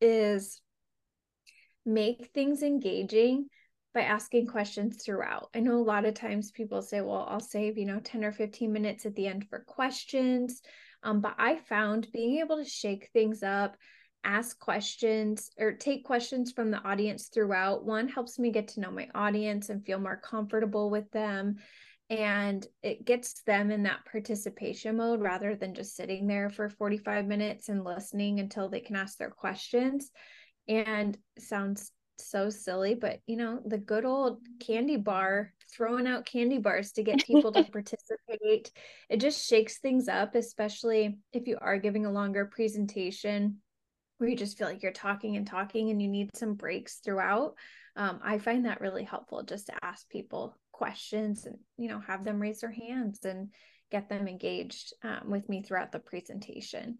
is 0.00 0.60
make 1.84 2.30
things 2.34 2.62
engaging 2.62 3.46
by 3.92 4.02
asking 4.02 4.46
questions 4.46 5.02
throughout. 5.02 5.50
I 5.54 5.60
know 5.60 5.76
a 5.76 5.82
lot 5.82 6.04
of 6.04 6.14
times 6.14 6.52
people 6.52 6.80
say, 6.80 7.00
well, 7.00 7.26
I'll 7.28 7.40
save, 7.40 7.76
you 7.76 7.86
know, 7.86 8.00
10 8.00 8.24
or 8.24 8.32
15 8.32 8.72
minutes 8.72 9.04
at 9.04 9.14
the 9.16 9.26
end 9.26 9.46
for 9.48 9.60
questions. 9.60 10.62
Um, 11.02 11.20
but 11.20 11.34
I 11.38 11.56
found 11.56 12.08
being 12.12 12.38
able 12.38 12.56
to 12.58 12.64
shake 12.64 13.10
things 13.12 13.42
up, 13.42 13.76
ask 14.22 14.58
questions, 14.58 15.50
or 15.58 15.72
take 15.72 16.04
questions 16.04 16.52
from 16.52 16.70
the 16.70 16.82
audience 16.84 17.28
throughout, 17.28 17.84
one 17.84 18.06
helps 18.06 18.38
me 18.38 18.52
get 18.52 18.68
to 18.68 18.80
know 18.80 18.90
my 18.90 19.08
audience 19.14 19.70
and 19.70 19.84
feel 19.84 19.98
more 19.98 20.20
comfortable 20.22 20.90
with 20.90 21.10
them. 21.10 21.56
And 22.10 22.66
it 22.82 23.04
gets 23.04 23.42
them 23.42 23.70
in 23.70 23.84
that 23.84 24.04
participation 24.10 24.96
mode 24.96 25.20
rather 25.20 25.56
than 25.56 25.74
just 25.74 25.96
sitting 25.96 26.26
there 26.26 26.50
for 26.50 26.68
45 26.68 27.26
minutes 27.26 27.68
and 27.68 27.84
listening 27.84 28.40
until 28.40 28.68
they 28.68 28.80
can 28.80 28.96
ask 28.96 29.16
their 29.16 29.30
questions 29.30 30.10
and 30.70 31.18
sounds 31.38 31.92
so 32.18 32.50
silly 32.50 32.94
but 32.94 33.18
you 33.26 33.36
know 33.36 33.60
the 33.66 33.78
good 33.78 34.04
old 34.04 34.40
candy 34.60 34.96
bar 34.96 35.52
throwing 35.74 36.06
out 36.06 36.26
candy 36.26 36.58
bars 36.58 36.92
to 36.92 37.02
get 37.02 37.24
people 37.24 37.50
to 37.50 37.64
participate 37.72 38.70
it 39.08 39.18
just 39.18 39.46
shakes 39.46 39.78
things 39.78 40.06
up 40.06 40.34
especially 40.34 41.18
if 41.32 41.46
you 41.46 41.56
are 41.60 41.78
giving 41.78 42.04
a 42.04 42.12
longer 42.12 42.44
presentation 42.44 43.56
where 44.18 44.28
you 44.28 44.36
just 44.36 44.58
feel 44.58 44.68
like 44.68 44.82
you're 44.82 44.92
talking 44.92 45.36
and 45.36 45.46
talking 45.46 45.88
and 45.88 46.02
you 46.02 46.06
need 46.06 46.28
some 46.36 46.52
breaks 46.52 46.96
throughout. 46.96 47.54
Um, 47.96 48.20
i 48.22 48.36
find 48.38 48.66
that 48.66 48.82
really 48.82 49.02
helpful 49.02 49.42
just 49.42 49.66
to 49.66 49.72
ask 49.82 50.08
people 50.10 50.56
questions 50.72 51.46
and 51.46 51.56
you 51.76 51.88
know 51.88 52.00
have 52.00 52.24
them 52.24 52.38
raise 52.38 52.60
their 52.60 52.70
hands 52.70 53.24
and 53.24 53.48
get 53.90 54.08
them 54.08 54.28
engaged 54.28 54.92
um, 55.02 55.22
with 55.30 55.48
me 55.48 55.62
throughout 55.62 55.90
the 55.90 55.98
presentation. 55.98 56.98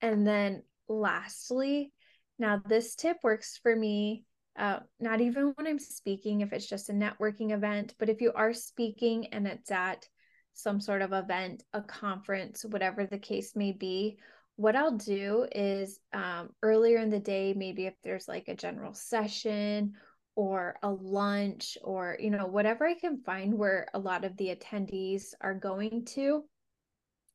And 0.00 0.26
then 0.26 0.62
lastly, 0.88 1.92
now 2.38 2.62
this 2.66 2.94
tip 2.94 3.18
works 3.22 3.58
for 3.62 3.74
me 3.74 4.24
uh, 4.56 4.78
not 5.00 5.20
even 5.20 5.52
when 5.56 5.66
I'm 5.66 5.78
speaking, 5.78 6.40
if 6.40 6.52
it's 6.52 6.68
just 6.68 6.88
a 6.88 6.92
networking 6.92 7.50
event, 7.50 7.94
but 7.98 8.08
if 8.08 8.20
you 8.20 8.32
are 8.34 8.52
speaking 8.52 9.26
and 9.32 9.46
it's 9.46 9.70
at 9.70 10.06
some 10.52 10.80
sort 10.80 11.02
of 11.02 11.12
event, 11.12 11.64
a 11.72 11.82
conference, 11.82 12.64
whatever 12.64 13.04
the 13.04 13.18
case 13.18 13.56
may 13.56 13.72
be, 13.72 14.16
what 14.56 14.76
I'll 14.76 14.96
do 14.96 15.48
is 15.50 15.98
um, 16.12 16.50
earlier 16.62 16.98
in 16.98 17.10
the 17.10 17.18
day, 17.18 17.54
maybe 17.56 17.86
if 17.86 17.94
there's 18.04 18.28
like 18.28 18.46
a 18.46 18.54
general 18.54 18.94
session 18.94 19.94
or 20.36 20.76
a 20.84 20.90
lunch 20.90 21.76
or, 21.82 22.16
you 22.20 22.30
know, 22.30 22.46
whatever 22.46 22.86
I 22.86 22.94
can 22.94 23.22
find 23.22 23.54
where 23.54 23.88
a 23.94 23.98
lot 23.98 24.24
of 24.24 24.36
the 24.36 24.54
attendees 24.54 25.34
are 25.40 25.54
going 25.54 26.04
to, 26.14 26.44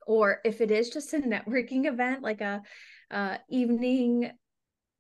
or 0.08 0.40
if 0.46 0.62
it 0.62 0.72
is 0.72 0.90
just 0.90 1.14
a 1.14 1.18
networking 1.20 1.86
event, 1.86 2.22
like 2.22 2.40
a 2.40 2.62
uh, 3.12 3.38
evening 3.50 4.32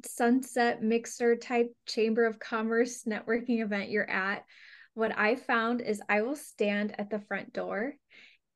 sunset 0.06 0.82
mixer 0.82 1.36
type 1.36 1.72
chamber 1.86 2.26
of 2.26 2.40
commerce 2.40 3.04
networking 3.08 3.62
event 3.64 3.90
you're 3.90 4.10
at, 4.10 4.44
what 4.94 5.18
I 5.18 5.36
found 5.36 5.82
is 5.82 6.02
I 6.10 6.22
will 6.22 6.36
stand 6.36 6.96
at 7.00 7.10
the 7.10 7.20
front 7.20 7.54
door 7.54 7.94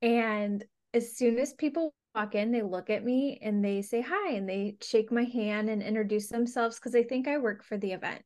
and 0.01 0.63
as 0.93 1.15
soon 1.15 1.39
as 1.39 1.53
people 1.53 1.93
walk 2.13 2.35
in, 2.35 2.51
they 2.51 2.61
look 2.61 2.89
at 2.89 3.03
me 3.03 3.39
and 3.41 3.63
they 3.63 3.81
say 3.81 4.01
hi 4.01 4.33
and 4.33 4.47
they 4.47 4.75
shake 4.81 5.11
my 5.11 5.23
hand 5.23 5.69
and 5.69 5.81
introduce 5.81 6.27
themselves 6.27 6.75
because 6.75 6.91
they 6.91 7.03
think 7.03 7.27
I 7.27 7.37
work 7.37 7.63
for 7.63 7.77
the 7.77 7.93
event. 7.93 8.23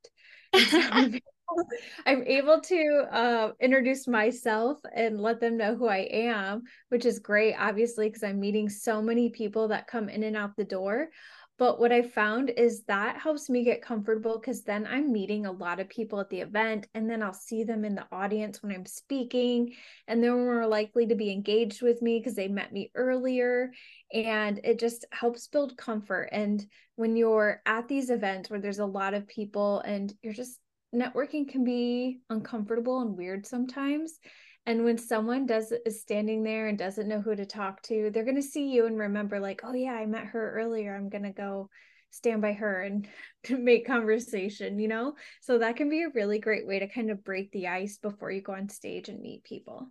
I'm 2.06 2.24
able 2.24 2.60
to 2.62 3.08
uh, 3.12 3.52
introduce 3.60 4.08
myself 4.08 4.80
and 4.94 5.20
let 5.20 5.40
them 5.40 5.58
know 5.58 5.76
who 5.76 5.88
I 5.88 6.08
am, 6.12 6.64
which 6.90 7.06
is 7.06 7.20
great, 7.20 7.56
obviously, 7.56 8.08
because 8.10 8.24
I'm 8.24 8.40
meeting 8.40 8.70
so 8.70 9.02
many 9.02 9.30
people 9.30 9.68
that 9.70 9.88
come 9.88 10.10
in 10.10 10.24
and 10.24 10.36
out 10.36 10.56
the 10.56 10.64
door. 10.64 11.10
But 11.58 11.80
what 11.80 11.92
I 11.92 12.04
found 12.04 12.52
is 12.52 12.84
that 12.84 13.18
helps 13.18 13.50
me 13.50 13.64
get 13.64 13.82
comfortable 13.82 14.38
because 14.38 14.64
then 14.64 14.86
I'm 14.86 15.12
meeting 15.12 15.48
a 15.48 15.52
lot 15.52 15.80
of 15.80 15.90
people 15.90 16.20
at 16.20 16.30
the 16.30 16.42
event 16.42 16.86
and 16.94 17.10
then 17.10 17.24
I'll 17.24 17.34
see 17.34 17.64
them 17.64 17.84
in 17.84 17.96
the 17.96 18.06
audience 18.12 18.62
when 18.62 18.72
I'm 18.72 18.86
speaking 18.86 19.74
and 20.08 20.24
they're 20.24 20.36
more 20.36 20.68
likely 20.68 21.08
to 21.08 21.16
be 21.16 21.32
engaged 21.32 21.82
with 21.82 22.00
me 22.04 22.20
because 22.20 22.36
they 22.36 22.48
met 22.48 22.72
me 22.72 22.92
earlier. 22.94 23.72
And 24.14 24.62
it 24.64 24.80
just 24.80 25.06
helps 25.12 25.48
build 25.48 25.76
comfort. 25.78 26.30
And 26.32 26.64
when 26.96 27.16
you're 27.16 27.60
at 27.66 27.88
these 27.88 28.12
events 28.12 28.52
where 28.52 28.62
there's 28.62 28.78
a 28.78 28.86
lot 28.86 29.16
of 29.16 29.28
people 29.28 29.80
and 29.80 30.14
you're 30.22 30.34
just 30.34 30.60
networking 30.94 31.48
can 31.48 31.64
be 31.64 32.20
uncomfortable 32.30 33.02
and 33.02 33.18
weird 33.18 33.46
sometimes. 33.46 34.20
And 34.66 34.84
when 34.84 34.98
someone 34.98 35.46
does 35.46 35.72
is 35.86 36.02
standing 36.02 36.44
there 36.44 36.68
and 36.68 36.78
doesn't 36.78 37.08
know 37.08 37.22
who 37.22 37.36
to 37.36 37.46
talk 37.46 37.82
to, 37.84 38.12
they're 38.12 38.26
gonna 38.26 38.42
see 38.42 38.70
you 38.70 38.86
and 38.86 38.98
remember, 39.00 39.40
like, 39.40 39.62
oh 39.64 39.74
yeah, 39.74 39.94
I 39.94 40.06
met 40.06 40.26
her 40.26 40.54
earlier. 40.56 40.96
I'm 40.96 41.10
gonna 41.10 41.32
go 41.32 41.70
stand 42.12 42.42
by 42.42 42.54
her 42.54 42.82
and 42.82 43.08
make 43.50 43.88
conversation, 43.88 44.80
you 44.80 44.88
know? 44.88 45.14
So 45.42 45.60
that 45.60 45.76
can 45.76 45.90
be 45.90 46.04
a 46.04 46.10
really 46.10 46.40
great 46.40 46.68
way 46.68 46.80
to 46.80 46.88
kind 46.88 47.12
of 47.12 47.24
break 47.24 47.52
the 47.52 47.68
ice 47.68 47.98
before 47.98 48.32
you 48.32 48.42
go 48.42 48.54
on 48.54 48.70
stage 48.70 49.10
and 49.10 49.22
meet 49.22 49.44
people. 49.44 49.88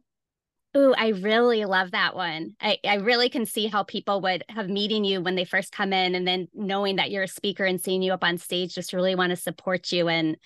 Ooh, 0.77 0.93
I 0.93 1.09
really 1.09 1.65
love 1.65 1.93
that 1.93 2.15
one. 2.15 2.55
I, 2.61 2.77
I 2.87 2.97
really 2.97 3.31
can 3.31 3.47
see 3.47 3.67
how 3.67 3.83
people 3.83 4.21
would 4.21 4.45
have 4.51 4.69
meeting 4.69 5.07
you 5.07 5.23
when 5.23 5.35
they 5.35 5.47
first 5.47 5.73
come 5.73 5.95
in 5.95 6.15
and 6.15 6.29
then 6.29 6.49
knowing 6.53 6.97
that 6.97 7.11
you're 7.11 7.23
a 7.23 7.29
speaker 7.29 7.65
and 7.65 7.81
seeing 7.81 8.03
you 8.03 8.13
up 8.13 8.23
on 8.23 8.37
stage 8.37 8.75
just 8.75 8.93
really 8.93 9.15
want 9.15 9.31
to 9.31 9.37
support 9.37 9.91
you 9.91 10.09
and 10.09 10.37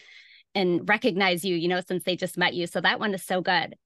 and 0.54 0.88
recognize 0.88 1.44
you, 1.44 1.56
you 1.56 1.68
know, 1.68 1.80
since 1.86 2.04
they 2.04 2.16
just 2.16 2.36
met 2.36 2.54
you. 2.54 2.66
So 2.66 2.80
that 2.80 3.00
one 3.00 3.14
is 3.14 3.24
so 3.24 3.40
good. 3.40 3.76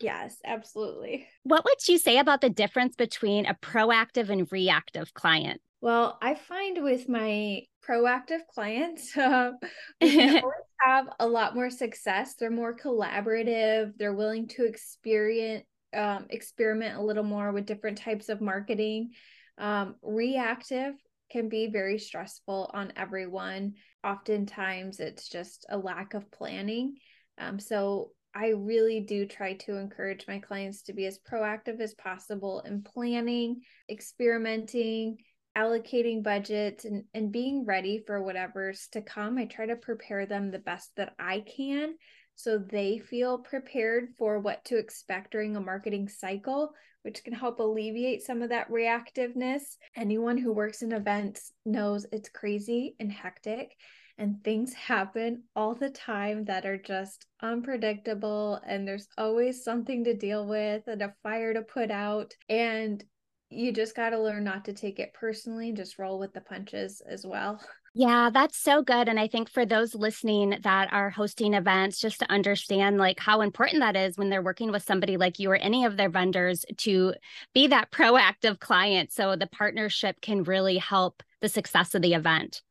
Yes, 0.00 0.36
absolutely. 0.44 1.28
What 1.44 1.64
would 1.64 1.88
you 1.88 1.98
say 1.98 2.18
about 2.18 2.40
the 2.40 2.50
difference 2.50 2.96
between 2.96 3.46
a 3.46 3.54
proactive 3.54 4.28
and 4.28 4.50
reactive 4.50 5.14
client? 5.14 5.60
Well, 5.80 6.18
I 6.20 6.34
find 6.34 6.82
with 6.82 7.08
my 7.08 7.62
proactive 7.86 8.46
clients, 8.52 9.16
uh, 9.16 9.52
we 10.00 10.16
have 10.80 11.08
a 11.20 11.26
lot 11.26 11.54
more 11.54 11.70
success. 11.70 12.34
They're 12.34 12.50
more 12.50 12.76
collaborative. 12.76 13.92
They're 13.98 14.14
willing 14.14 14.48
to 14.48 14.64
experience 14.64 15.64
um, 15.94 16.26
experiment 16.30 16.98
a 16.98 17.02
little 17.02 17.22
more 17.22 17.52
with 17.52 17.66
different 17.66 17.98
types 17.98 18.28
of 18.28 18.40
marketing. 18.40 19.10
Um, 19.58 19.94
reactive 20.02 20.94
can 21.30 21.48
be 21.48 21.68
very 21.68 21.98
stressful 21.98 22.70
on 22.74 22.92
everyone 22.96 23.74
oftentimes 24.04 25.00
it's 25.00 25.28
just 25.28 25.66
a 25.68 25.78
lack 25.78 26.14
of 26.14 26.30
planning. 26.30 26.96
Um, 27.38 27.58
so 27.58 28.10
I 28.34 28.48
really 28.48 29.00
do 29.00 29.26
try 29.26 29.54
to 29.54 29.76
encourage 29.76 30.26
my 30.26 30.40
clients 30.40 30.82
to 30.82 30.92
be 30.92 31.06
as 31.06 31.18
proactive 31.18 31.80
as 31.80 31.94
possible 31.94 32.60
in 32.60 32.82
planning, 32.82 33.62
experimenting, 33.88 35.18
allocating 35.56 36.22
budgets, 36.22 36.84
and, 36.84 37.04
and 37.14 37.30
being 37.30 37.64
ready 37.64 38.02
for 38.04 38.22
whatever's 38.22 38.88
to 38.88 39.00
come. 39.00 39.38
I 39.38 39.44
try 39.44 39.66
to 39.66 39.76
prepare 39.76 40.26
them 40.26 40.50
the 40.50 40.58
best 40.58 40.90
that 40.96 41.14
I 41.18 41.44
can 41.56 41.94
so 42.34 42.58
they 42.58 42.98
feel 42.98 43.38
prepared 43.38 44.08
for 44.18 44.38
what 44.38 44.64
to 44.66 44.76
expect 44.78 45.32
during 45.32 45.56
a 45.56 45.60
marketing 45.60 46.08
cycle, 46.08 46.72
which 47.02 47.22
can 47.24 47.32
help 47.34 47.58
alleviate 47.60 48.22
some 48.22 48.42
of 48.42 48.48
that 48.50 48.70
reactiveness. 48.70 49.76
Anyone 49.96 50.38
who 50.38 50.52
works 50.52 50.82
in 50.82 50.92
events 50.92 51.52
knows 51.64 52.06
it's 52.12 52.28
crazy 52.28 52.96
and 53.00 53.12
hectic. 53.12 53.74
and 54.16 54.42
things 54.44 54.72
happen 54.74 55.42
all 55.56 55.74
the 55.74 55.90
time 55.90 56.44
that 56.44 56.64
are 56.64 56.78
just 56.78 57.26
unpredictable 57.42 58.60
and 58.66 58.86
there's 58.86 59.08
always 59.18 59.64
something 59.64 60.04
to 60.04 60.14
deal 60.14 60.46
with 60.46 60.86
and 60.86 61.02
a 61.02 61.14
fire 61.22 61.52
to 61.52 61.62
put 61.62 61.90
out 61.90 62.32
and 62.48 63.04
you 63.50 63.72
just 63.72 63.94
got 63.96 64.10
to 64.10 64.20
learn 64.20 64.44
not 64.44 64.64
to 64.64 64.72
take 64.72 64.98
it 64.98 65.14
personally 65.14 65.68
and 65.68 65.76
just 65.76 65.98
roll 65.98 66.18
with 66.18 66.32
the 66.32 66.40
punches 66.40 67.02
as 67.06 67.26
well 67.26 67.60
Yeah, 67.96 68.30
that's 68.34 68.58
so 68.58 68.82
good. 68.82 69.08
And 69.08 69.20
I 69.20 69.28
think 69.28 69.48
for 69.48 69.64
those 69.64 69.94
listening 69.94 70.58
that 70.62 70.92
are 70.92 71.10
hosting 71.10 71.54
events, 71.54 72.00
just 72.00 72.18
to 72.18 72.30
understand 72.30 72.98
like 72.98 73.20
how 73.20 73.40
important 73.40 73.80
that 73.80 73.94
is 73.94 74.18
when 74.18 74.30
they're 74.30 74.42
working 74.42 74.72
with 74.72 74.82
somebody 74.82 75.16
like 75.16 75.38
you 75.38 75.48
or 75.52 75.56
any 75.56 75.84
of 75.84 75.96
their 75.96 76.08
vendors 76.08 76.64
to 76.78 77.14
be 77.54 77.68
that 77.68 77.90
proactive 77.92 78.58
client. 78.58 79.12
So 79.12 79.36
the 79.36 79.46
partnership 79.46 80.20
can 80.20 80.42
really 80.42 80.78
help 80.78 81.22
the 81.40 81.48
success 81.48 81.94
of 81.94 82.02
the 82.02 82.14
event. 82.14 82.62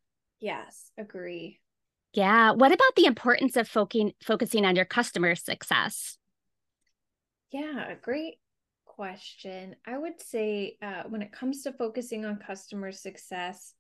Yes, 0.42 0.92
agree. 0.98 1.62
Yeah. 2.12 2.52
What 2.52 2.74
about 2.74 2.96
the 2.98 3.06
importance 3.06 3.56
of 3.56 3.70
focusing 3.70 4.12
focusing 4.22 4.66
on 4.66 4.76
your 4.76 4.86
customer 4.86 5.36
success? 5.36 6.18
Yeah, 7.50 7.90
a 7.90 7.96
great 7.96 8.40
question. 8.84 9.78
I 9.88 9.98
would 9.98 10.22
say 10.22 10.76
uh, 10.82 11.04
when 11.08 11.22
it 11.22 11.32
comes 11.32 11.64
to 11.64 11.72
focusing 11.72 12.26
on 12.26 12.38
customer 12.46 12.92
success, 12.92 13.74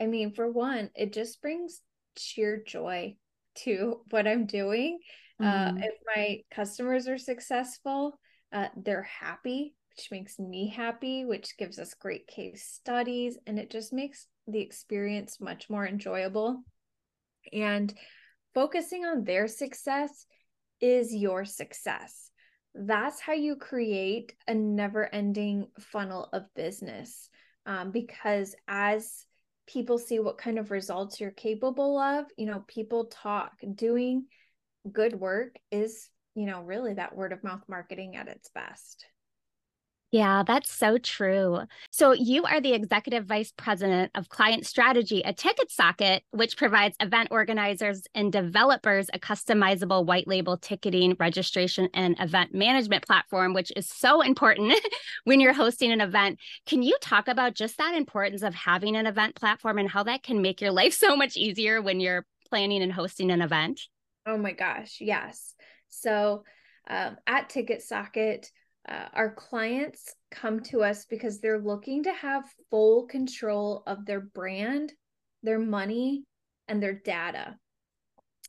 I 0.00 0.06
mean, 0.06 0.32
for 0.32 0.50
one, 0.50 0.90
it 0.94 1.12
just 1.12 1.40
brings 1.40 1.80
sheer 2.16 2.62
joy 2.66 3.16
to 3.56 4.00
what 4.10 4.26
I'm 4.26 4.46
doing. 4.46 4.98
Uh, 5.40 5.44
mm-hmm. 5.44 5.76
Uh, 5.76 5.80
if 5.80 5.94
my 6.14 6.38
customers 6.50 7.08
are 7.08 7.18
successful, 7.18 8.18
uh, 8.52 8.68
they're 8.76 9.02
happy, 9.02 9.74
which 9.90 10.08
makes 10.10 10.38
me 10.38 10.68
happy, 10.68 11.24
which 11.24 11.56
gives 11.58 11.78
us 11.78 11.94
great 11.94 12.26
case 12.26 12.64
studies, 12.64 13.36
and 13.46 13.58
it 13.58 13.70
just 13.70 13.92
makes 13.92 14.28
the 14.46 14.60
experience 14.60 15.40
much 15.40 15.68
more 15.68 15.86
enjoyable. 15.86 16.62
And 17.52 17.92
focusing 18.54 19.04
on 19.04 19.24
their 19.24 19.48
success 19.48 20.26
is 20.80 21.14
your 21.14 21.44
success. 21.44 22.30
That's 22.74 23.20
how 23.20 23.32
you 23.32 23.56
create 23.56 24.34
a 24.46 24.54
never 24.54 25.12
ending 25.12 25.68
funnel 25.78 26.28
of 26.32 26.52
business. 26.54 27.28
Um, 27.66 27.92
because 27.92 28.54
as 28.68 29.24
people 29.66 29.98
see 29.98 30.18
what 30.18 30.38
kind 30.38 30.58
of 30.58 30.70
results 30.70 31.20
you're 31.20 31.30
capable 31.30 31.98
of 31.98 32.26
you 32.36 32.46
know 32.46 32.64
people 32.66 33.06
talk 33.06 33.52
doing 33.74 34.26
good 34.92 35.14
work 35.14 35.56
is 35.70 36.08
you 36.34 36.46
know 36.46 36.62
really 36.62 36.94
that 36.94 37.16
word 37.16 37.32
of 37.32 37.42
mouth 37.42 37.62
marketing 37.68 38.16
at 38.16 38.28
its 38.28 38.50
best 38.50 39.06
yeah, 40.14 40.44
that's 40.46 40.70
so 40.70 40.96
true. 40.96 41.62
So, 41.90 42.12
you 42.12 42.44
are 42.44 42.60
the 42.60 42.72
executive 42.72 43.26
vice 43.26 43.52
president 43.56 44.12
of 44.14 44.28
client 44.28 44.64
strategy 44.64 45.24
at 45.24 45.36
TicketSocket, 45.36 46.20
which 46.30 46.56
provides 46.56 46.94
event 47.00 47.30
organizers 47.32 48.02
and 48.14 48.30
developers 48.30 49.10
a 49.12 49.18
customizable 49.18 50.06
white 50.06 50.28
label 50.28 50.56
ticketing, 50.56 51.16
registration, 51.18 51.88
and 51.94 52.14
event 52.20 52.54
management 52.54 53.04
platform, 53.04 53.54
which 53.54 53.72
is 53.74 53.88
so 53.88 54.20
important 54.20 54.78
when 55.24 55.40
you're 55.40 55.52
hosting 55.52 55.90
an 55.90 56.00
event. 56.00 56.38
Can 56.64 56.84
you 56.84 56.96
talk 57.00 57.26
about 57.26 57.56
just 57.56 57.76
that 57.78 57.96
importance 57.96 58.42
of 58.42 58.54
having 58.54 58.94
an 58.94 59.08
event 59.08 59.34
platform 59.34 59.78
and 59.78 59.88
how 59.88 60.04
that 60.04 60.22
can 60.22 60.40
make 60.40 60.60
your 60.60 60.70
life 60.70 60.92
so 60.94 61.16
much 61.16 61.36
easier 61.36 61.82
when 61.82 61.98
you're 61.98 62.24
planning 62.48 62.84
and 62.84 62.92
hosting 62.92 63.32
an 63.32 63.42
event? 63.42 63.80
Oh 64.26 64.38
my 64.38 64.52
gosh, 64.52 64.98
yes. 65.00 65.54
So, 65.88 66.44
um, 66.88 67.16
at 67.26 67.48
TicketSocket, 67.48 68.48
uh, 68.88 69.06
our 69.14 69.34
clients 69.34 70.14
come 70.30 70.60
to 70.60 70.82
us 70.82 71.06
because 71.06 71.40
they're 71.40 71.60
looking 71.60 72.02
to 72.04 72.12
have 72.12 72.44
full 72.70 73.06
control 73.06 73.82
of 73.86 74.04
their 74.04 74.20
brand, 74.20 74.92
their 75.42 75.58
money, 75.58 76.24
and 76.68 76.82
their 76.82 76.92
data. 76.92 77.56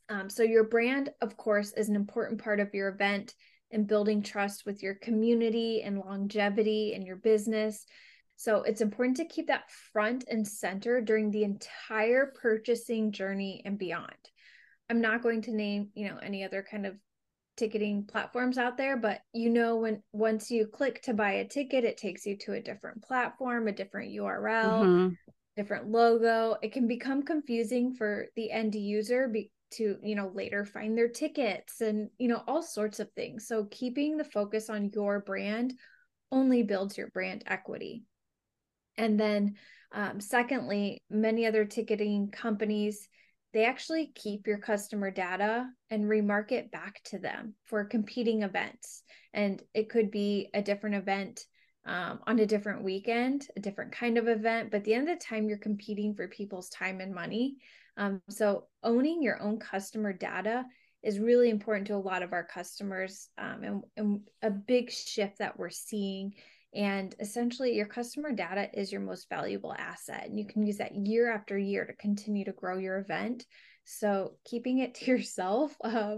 Um, 0.08 0.28
so, 0.28 0.42
your 0.42 0.64
brand, 0.64 1.10
of 1.20 1.36
course, 1.36 1.72
is 1.72 1.88
an 1.88 1.96
important 1.96 2.42
part 2.42 2.60
of 2.60 2.74
your 2.74 2.88
event 2.88 3.34
and 3.70 3.86
building 3.86 4.22
trust 4.22 4.64
with 4.64 4.82
your 4.82 4.94
community 4.94 5.82
and 5.82 5.98
longevity 5.98 6.92
in 6.94 7.04
your 7.04 7.16
business. 7.16 7.84
So, 8.36 8.62
it's 8.62 8.82
important 8.82 9.16
to 9.16 9.24
keep 9.24 9.48
that 9.48 9.70
front 9.92 10.24
and 10.30 10.46
center 10.46 11.00
during 11.00 11.30
the 11.30 11.44
entire 11.44 12.32
purchasing 12.40 13.10
journey 13.10 13.62
and 13.64 13.78
beyond. 13.78 14.12
I'm 14.88 15.00
not 15.00 15.22
going 15.22 15.42
to 15.42 15.56
name, 15.56 15.90
you 15.94 16.08
know, 16.08 16.18
any 16.22 16.44
other 16.44 16.64
kind 16.70 16.86
of 16.86 16.94
ticketing 17.56 18.04
platforms 18.04 18.58
out 18.58 18.76
there 18.76 18.96
but 18.96 19.20
you 19.32 19.48
know 19.48 19.76
when 19.76 20.02
once 20.12 20.50
you 20.50 20.66
click 20.66 21.00
to 21.02 21.14
buy 21.14 21.32
a 21.32 21.48
ticket 21.48 21.84
it 21.84 21.96
takes 21.96 22.26
you 22.26 22.36
to 22.36 22.52
a 22.52 22.60
different 22.60 23.02
platform 23.02 23.66
a 23.66 23.72
different 23.72 24.12
url 24.12 24.82
mm-hmm. 24.82 25.14
different 25.56 25.90
logo. 25.90 26.56
It 26.62 26.72
can 26.72 26.86
become 26.86 27.22
confusing 27.22 27.94
for 27.94 28.26
the 28.36 28.50
end 28.50 28.74
user 28.74 29.28
be, 29.28 29.50
to 29.72 29.96
you 30.02 30.14
know 30.14 30.30
later 30.32 30.64
find 30.64 30.96
their 30.96 31.08
tickets 31.08 31.80
and 31.80 32.08
you 32.18 32.28
know 32.28 32.42
all 32.46 32.62
sorts 32.62 33.00
of 33.00 33.10
things. 33.12 33.48
So 33.48 33.64
keeping 33.70 34.16
the 34.16 34.24
focus 34.24 34.70
on 34.70 34.90
your 34.94 35.20
brand 35.20 35.74
only 36.30 36.62
builds 36.62 36.96
your 36.96 37.08
brand 37.08 37.42
equity. 37.46 38.04
And 38.96 39.18
then 39.18 39.54
um, 39.92 40.20
secondly 40.20 41.02
many 41.10 41.46
other 41.46 41.64
ticketing 41.64 42.30
companies 42.30 43.08
they 43.56 43.64
actually 43.64 44.12
keep 44.14 44.46
your 44.46 44.58
customer 44.58 45.10
data 45.10 45.66
and 45.88 46.04
remarket 46.04 46.70
back 46.70 47.00
to 47.04 47.18
them 47.18 47.54
for 47.64 47.86
competing 47.86 48.42
events. 48.42 49.02
And 49.32 49.62
it 49.72 49.88
could 49.88 50.10
be 50.10 50.50
a 50.52 50.60
different 50.60 50.96
event 50.96 51.40
um, 51.86 52.20
on 52.26 52.38
a 52.38 52.44
different 52.44 52.84
weekend, 52.84 53.46
a 53.56 53.60
different 53.60 53.92
kind 53.92 54.18
of 54.18 54.28
event. 54.28 54.70
But 54.70 54.78
at 54.78 54.84
the 54.84 54.92
end 54.92 55.08
of 55.08 55.18
the 55.18 55.24
time, 55.24 55.48
you're 55.48 55.56
competing 55.56 56.14
for 56.14 56.28
people's 56.28 56.68
time 56.68 57.00
and 57.00 57.14
money. 57.14 57.56
Um, 57.96 58.20
so 58.28 58.64
owning 58.82 59.22
your 59.22 59.40
own 59.40 59.58
customer 59.58 60.12
data 60.12 60.66
is 61.02 61.18
really 61.18 61.48
important 61.48 61.86
to 61.86 61.94
a 61.94 61.96
lot 61.96 62.22
of 62.22 62.34
our 62.34 62.44
customers 62.44 63.30
um, 63.38 63.62
and, 63.62 63.82
and 63.96 64.20
a 64.42 64.50
big 64.50 64.92
shift 64.92 65.38
that 65.38 65.58
we're 65.58 65.70
seeing 65.70 66.34
and 66.76 67.14
essentially, 67.20 67.74
your 67.74 67.86
customer 67.86 68.32
data 68.32 68.68
is 68.78 68.92
your 68.92 69.00
most 69.00 69.30
valuable 69.30 69.72
asset. 69.72 70.26
And 70.26 70.38
you 70.38 70.44
can 70.46 70.62
use 70.62 70.76
that 70.76 70.94
year 70.94 71.32
after 71.32 71.56
year 71.56 71.86
to 71.86 71.94
continue 71.94 72.44
to 72.44 72.52
grow 72.52 72.76
your 72.76 72.98
event. 72.98 73.46
So, 73.84 74.34
keeping 74.44 74.80
it 74.80 74.94
to 74.96 75.06
yourself 75.06 75.74
uh, 75.82 76.16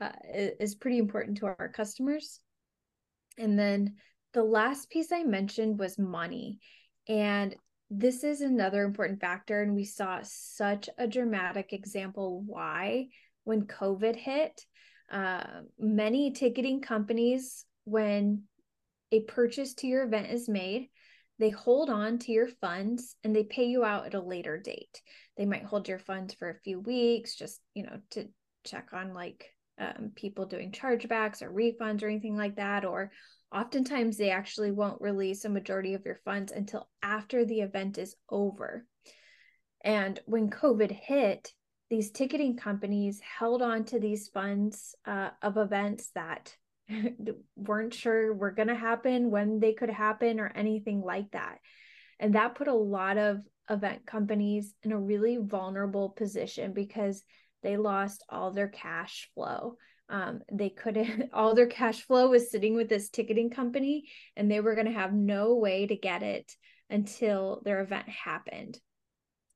uh, 0.00 0.12
is 0.58 0.74
pretty 0.74 0.98
important 0.98 1.38
to 1.38 1.46
our 1.46 1.72
customers. 1.72 2.40
And 3.38 3.56
then 3.56 3.94
the 4.34 4.42
last 4.42 4.90
piece 4.90 5.12
I 5.12 5.22
mentioned 5.22 5.78
was 5.78 5.96
money. 5.96 6.58
And 7.08 7.54
this 7.88 8.24
is 8.24 8.40
another 8.40 8.82
important 8.82 9.20
factor. 9.20 9.62
And 9.62 9.76
we 9.76 9.84
saw 9.84 10.20
such 10.24 10.90
a 10.98 11.06
dramatic 11.06 11.72
example 11.72 12.42
why 12.44 13.06
when 13.44 13.62
COVID 13.62 14.16
hit. 14.16 14.66
Uh, 15.10 15.62
many 15.78 16.32
ticketing 16.32 16.80
companies, 16.80 17.64
when 17.84 18.44
a 19.12 19.20
purchase 19.24 19.74
to 19.74 19.86
your 19.86 20.04
event 20.04 20.30
is 20.30 20.48
made, 20.48 20.88
they 21.38 21.50
hold 21.50 21.88
on 21.88 22.18
to 22.18 22.32
your 22.32 22.48
funds 22.48 23.16
and 23.24 23.34
they 23.34 23.44
pay 23.44 23.64
you 23.64 23.84
out 23.84 24.06
at 24.06 24.14
a 24.14 24.20
later 24.20 24.58
date. 24.58 25.00
They 25.36 25.46
might 25.46 25.64
hold 25.64 25.88
your 25.88 25.98
funds 25.98 26.34
for 26.34 26.50
a 26.50 26.60
few 26.60 26.80
weeks, 26.80 27.34
just, 27.34 27.60
you 27.74 27.84
know, 27.84 27.98
to 28.10 28.28
check 28.64 28.90
on 28.92 29.14
like 29.14 29.46
um, 29.78 30.12
people 30.14 30.44
doing 30.44 30.70
chargebacks 30.70 31.40
or 31.40 31.50
refunds 31.50 32.02
or 32.02 32.08
anything 32.08 32.36
like 32.36 32.56
that. 32.56 32.84
Or 32.84 33.10
oftentimes 33.50 34.16
they 34.18 34.30
actually 34.30 34.70
won't 34.70 35.00
release 35.00 35.44
a 35.46 35.48
majority 35.48 35.94
of 35.94 36.04
your 36.04 36.20
funds 36.24 36.52
until 36.52 36.88
after 37.02 37.46
the 37.46 37.60
event 37.60 37.96
is 37.96 38.14
over. 38.28 38.84
And 39.82 40.20
when 40.26 40.50
COVID 40.50 40.90
hit, 40.90 41.52
these 41.88 42.10
ticketing 42.10 42.56
companies 42.56 43.20
held 43.20 43.62
on 43.62 43.84
to 43.86 43.98
these 43.98 44.28
funds 44.28 44.94
uh, 45.06 45.30
of 45.42 45.56
events 45.56 46.10
that 46.14 46.54
weren't 47.56 47.94
sure 47.94 48.34
were 48.34 48.50
going 48.50 48.68
to 48.68 48.74
happen, 48.74 49.30
when 49.30 49.60
they 49.60 49.72
could 49.72 49.90
happen, 49.90 50.40
or 50.40 50.52
anything 50.54 51.00
like 51.00 51.30
that. 51.32 51.58
And 52.18 52.34
that 52.34 52.54
put 52.54 52.68
a 52.68 52.74
lot 52.74 53.16
of 53.18 53.38
event 53.68 54.06
companies 54.06 54.74
in 54.82 54.92
a 54.92 54.98
really 54.98 55.38
vulnerable 55.40 56.10
position 56.10 56.72
because 56.72 57.22
they 57.62 57.76
lost 57.76 58.24
all 58.28 58.50
their 58.50 58.68
cash 58.68 59.30
flow. 59.34 59.76
Um, 60.08 60.40
they 60.52 60.70
couldn't, 60.70 61.30
all 61.32 61.54
their 61.54 61.66
cash 61.66 62.02
flow 62.02 62.28
was 62.30 62.50
sitting 62.50 62.74
with 62.74 62.88
this 62.88 63.10
ticketing 63.10 63.50
company, 63.50 64.08
and 64.36 64.50
they 64.50 64.60
were 64.60 64.74
going 64.74 64.86
to 64.86 64.92
have 64.92 65.12
no 65.12 65.54
way 65.54 65.86
to 65.86 65.96
get 65.96 66.22
it 66.22 66.52
until 66.88 67.62
their 67.64 67.80
event 67.80 68.08
happened. 68.08 68.78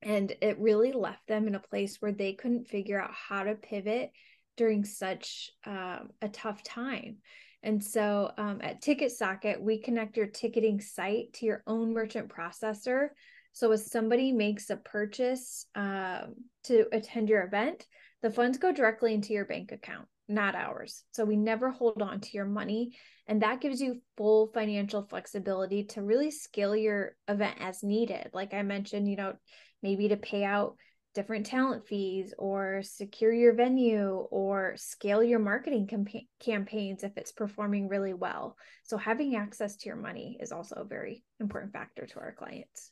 And 0.02 0.34
it 0.40 0.60
really 0.60 0.92
left 0.92 1.26
them 1.26 1.48
in 1.48 1.54
a 1.54 1.60
place 1.60 1.96
where 1.98 2.12
they 2.12 2.34
couldn't 2.34 2.68
figure 2.68 3.00
out 3.00 3.10
how 3.12 3.44
to 3.44 3.54
pivot 3.54 4.12
during 4.56 4.84
such 4.84 5.50
um, 5.66 6.10
a 6.22 6.28
tough 6.28 6.62
time. 6.62 7.18
And 7.62 7.82
so 7.82 8.30
um, 8.36 8.60
at 8.62 8.82
TicketSocket, 8.82 9.58
we 9.60 9.78
connect 9.78 10.16
your 10.16 10.26
ticketing 10.26 10.80
site 10.80 11.32
to 11.34 11.46
your 11.46 11.62
own 11.66 11.94
merchant 11.94 12.28
processor. 12.28 13.08
So 13.52 13.72
if 13.72 13.80
somebody 13.80 14.32
makes 14.32 14.68
a 14.68 14.76
purchase 14.76 15.66
um, 15.74 16.34
to 16.64 16.86
attend 16.92 17.28
your 17.28 17.42
event, 17.44 17.86
the 18.20 18.30
funds 18.30 18.58
go 18.58 18.70
directly 18.72 19.14
into 19.14 19.32
your 19.32 19.46
bank 19.46 19.72
account, 19.72 20.06
not 20.28 20.54
ours. 20.54 21.04
So 21.12 21.24
we 21.24 21.36
never 21.36 21.70
hold 21.70 22.02
on 22.02 22.20
to 22.20 22.30
your 22.32 22.46
money. 22.46 22.96
And 23.26 23.40
that 23.42 23.60
gives 23.60 23.80
you 23.80 24.02
full 24.16 24.50
financial 24.52 25.02
flexibility 25.02 25.84
to 25.84 26.02
really 26.02 26.30
scale 26.30 26.76
your 26.76 27.16
event 27.28 27.56
as 27.60 27.82
needed. 27.82 28.30
Like 28.34 28.52
I 28.52 28.62
mentioned, 28.62 29.08
you 29.08 29.16
know, 29.16 29.34
maybe 29.82 30.08
to 30.08 30.16
pay 30.16 30.44
out 30.44 30.76
different 31.14 31.46
talent 31.46 31.86
fees 31.86 32.34
or 32.38 32.82
secure 32.82 33.32
your 33.32 33.54
venue 33.54 34.26
or 34.30 34.74
scale 34.76 35.22
your 35.22 35.38
marketing 35.38 35.86
campa- 35.86 36.26
campaigns 36.40 37.04
if 37.04 37.16
it's 37.16 37.32
performing 37.32 37.88
really 37.88 38.14
well. 38.14 38.56
So 38.82 38.96
having 38.96 39.36
access 39.36 39.76
to 39.76 39.88
your 39.88 39.96
money 39.96 40.36
is 40.40 40.52
also 40.52 40.76
a 40.76 40.84
very 40.84 41.24
important 41.40 41.72
factor 41.72 42.06
to 42.06 42.18
our 42.18 42.32
clients. 42.32 42.90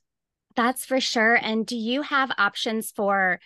That's 0.55 0.85
for 0.85 1.01
sure. 1.01 1.35
And 1.35 1.67
do 1.67 1.77
you 1.77 2.03
have 2.03 2.31
options 2.39 2.91
for 2.91 3.41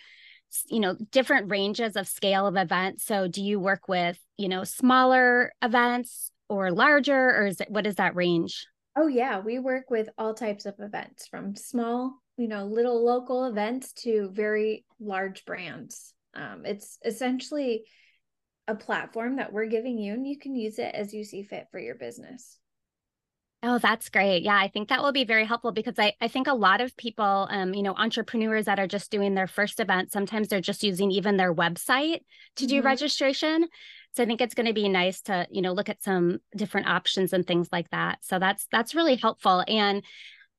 you 0.67 0.79
know 0.79 0.95
different 1.11 1.51
ranges 1.51 1.97
of 1.97 2.07
scale 2.07 2.47
of 2.47 2.55
events 2.55 3.03
so 3.03 3.27
do 3.27 3.43
you 3.43 3.59
work 3.59 3.89
with 3.89 4.17
you 4.37 4.47
know 4.47 4.63
smaller 4.63 5.51
events 5.61 6.31
or 6.47 6.71
larger 6.71 7.35
or 7.35 7.47
is 7.47 7.59
it 7.59 7.69
what 7.69 7.85
is 7.85 7.95
that 7.95 8.15
range 8.15 8.65
oh 8.95 9.07
yeah 9.07 9.39
we 9.39 9.59
work 9.59 9.89
with 9.89 10.07
all 10.17 10.33
types 10.33 10.65
of 10.65 10.73
events 10.79 11.27
from 11.27 11.53
small 11.53 12.21
you 12.37 12.47
know 12.47 12.65
little 12.65 13.03
local 13.03 13.45
events 13.45 13.93
to 13.93 14.29
very 14.31 14.85
large 14.99 15.45
brands 15.45 16.13
um, 16.33 16.65
it's 16.65 16.99
essentially 17.03 17.83
a 18.67 18.75
platform 18.75 19.37
that 19.37 19.51
we're 19.51 19.65
giving 19.65 19.97
you 19.97 20.13
and 20.13 20.27
you 20.27 20.37
can 20.37 20.55
use 20.55 20.79
it 20.79 20.93
as 20.93 21.13
you 21.13 21.23
see 21.23 21.43
fit 21.43 21.67
for 21.71 21.79
your 21.79 21.95
business 21.95 22.57
Oh, 23.63 23.79
that's 23.79 24.09
great. 24.09 24.43
Yeah, 24.43 24.55
I 24.55 24.67
think 24.67 24.89
that 24.89 25.01
will 25.01 25.11
be 25.11 25.23
very 25.23 25.43
helpful 25.43 25.71
because 25.71 25.95
I, 25.97 26.13
I 26.21 26.27
think 26.27 26.45
a 26.45 26.53
lot 26.53 26.79
of 26.79 26.95
people, 26.95 27.47
um, 27.49 27.73
you 27.73 27.81
know, 27.81 27.95
entrepreneurs 27.95 28.65
that 28.65 28.79
are 28.79 28.87
just 28.87 29.09
doing 29.09 29.33
their 29.33 29.47
first 29.47 29.79
event, 29.79 30.11
sometimes 30.11 30.47
they're 30.47 30.61
just 30.61 30.83
using 30.83 31.09
even 31.09 31.37
their 31.37 31.53
website 31.53 32.19
to 32.57 32.65
mm-hmm. 32.65 32.67
do 32.67 32.81
registration. 32.83 33.67
So 34.15 34.21
I 34.21 34.27
think 34.27 34.41
it's 34.41 34.53
going 34.53 34.67
to 34.67 34.73
be 34.73 34.87
nice 34.89 35.21
to, 35.23 35.47
you 35.49 35.63
know, 35.63 35.73
look 35.73 35.89
at 35.89 36.03
some 36.03 36.37
different 36.55 36.87
options 36.87 37.33
and 37.33 37.47
things 37.47 37.67
like 37.71 37.89
that. 37.89 38.19
So 38.21 38.37
that's 38.37 38.67
that's 38.71 38.93
really 38.93 39.15
helpful. 39.15 39.63
And 39.67 40.03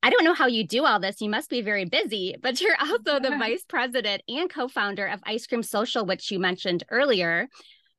I 0.01 0.09
don't 0.09 0.23
know 0.23 0.33
how 0.33 0.47
you 0.47 0.65
do 0.65 0.85
all 0.85 0.99
this. 0.99 1.21
You 1.21 1.29
must 1.29 1.49
be 1.49 1.61
very 1.61 1.85
busy, 1.85 2.35
but 2.41 2.61
you're 2.61 2.77
also 2.79 3.19
the 3.19 3.35
vice 3.39 3.65
president 3.67 4.23
and 4.27 4.49
co-founder 4.49 5.05
of 5.05 5.19
Ice 5.25 5.45
Cream 5.45 5.63
Social, 5.63 6.05
which 6.05 6.31
you 6.31 6.39
mentioned 6.39 6.83
earlier, 6.89 7.49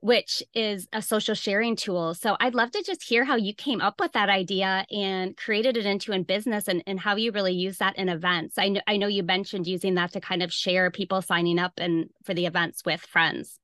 which 0.00 0.42
is 0.54 0.88
a 0.94 1.02
social 1.02 1.34
sharing 1.34 1.76
tool. 1.76 2.14
So 2.14 2.36
I'd 2.40 2.54
love 2.54 2.70
to 2.70 2.82
just 2.82 3.02
hear 3.02 3.24
how 3.24 3.36
you 3.36 3.54
came 3.54 3.82
up 3.82 4.00
with 4.00 4.12
that 4.12 4.30
idea 4.30 4.86
and 4.90 5.36
created 5.36 5.76
it 5.76 5.84
into 5.84 6.12
a 6.12 6.22
business 6.22 6.68
and, 6.68 6.82
and 6.86 6.98
how 6.98 7.16
you 7.16 7.32
really 7.32 7.52
use 7.52 7.78
that 7.78 7.96
in 7.96 8.08
events. 8.08 8.56
I 8.56 8.70
know 8.70 8.80
I 8.86 8.96
know 8.96 9.08
you 9.08 9.22
mentioned 9.22 9.66
using 9.66 9.94
that 9.96 10.12
to 10.12 10.20
kind 10.20 10.42
of 10.42 10.52
share 10.52 10.90
people 10.90 11.20
signing 11.20 11.58
up 11.58 11.74
and 11.76 12.08
for 12.24 12.32
the 12.32 12.46
events 12.46 12.82
with 12.86 13.02
friends. 13.02 13.58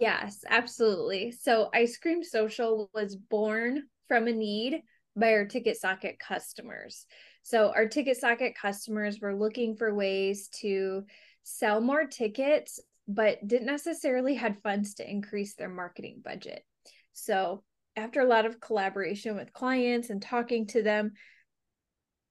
Yes, 0.00 0.42
absolutely. 0.48 1.32
So 1.32 1.68
Ice 1.74 1.98
Cream 1.98 2.24
Social 2.24 2.90
was 2.94 3.14
born 3.14 3.84
from 4.08 4.26
a 4.26 4.32
need 4.32 4.82
by 5.16 5.34
our 5.34 5.44
TicketSocket 5.44 6.18
customers. 6.18 7.06
So 7.44 7.72
our 7.74 7.86
TicketSocket 7.86 8.54
customers 8.54 9.20
were 9.20 9.34
looking 9.34 9.76
for 9.76 9.94
ways 9.94 10.48
to 10.60 11.04
sell 11.42 11.80
more 11.80 12.06
tickets, 12.06 12.80
but 13.06 13.46
didn't 13.46 13.66
necessarily 13.66 14.34
had 14.34 14.62
funds 14.62 14.94
to 14.94 15.08
increase 15.08 15.54
their 15.54 15.68
marketing 15.68 16.22
budget. 16.24 16.64
So 17.12 17.62
after 17.96 18.22
a 18.22 18.26
lot 18.26 18.46
of 18.46 18.60
collaboration 18.60 19.36
with 19.36 19.52
clients 19.52 20.08
and 20.08 20.22
talking 20.22 20.66
to 20.68 20.82
them, 20.82 21.12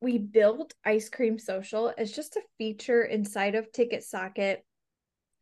we 0.01 0.17
built 0.17 0.73
Ice 0.83 1.09
Cream 1.09 1.37
Social 1.37 1.93
as 1.95 2.11
just 2.11 2.35
a 2.35 2.41
feature 2.57 3.03
inside 3.03 3.53
of 3.53 3.71
TicketSocket 3.71 4.57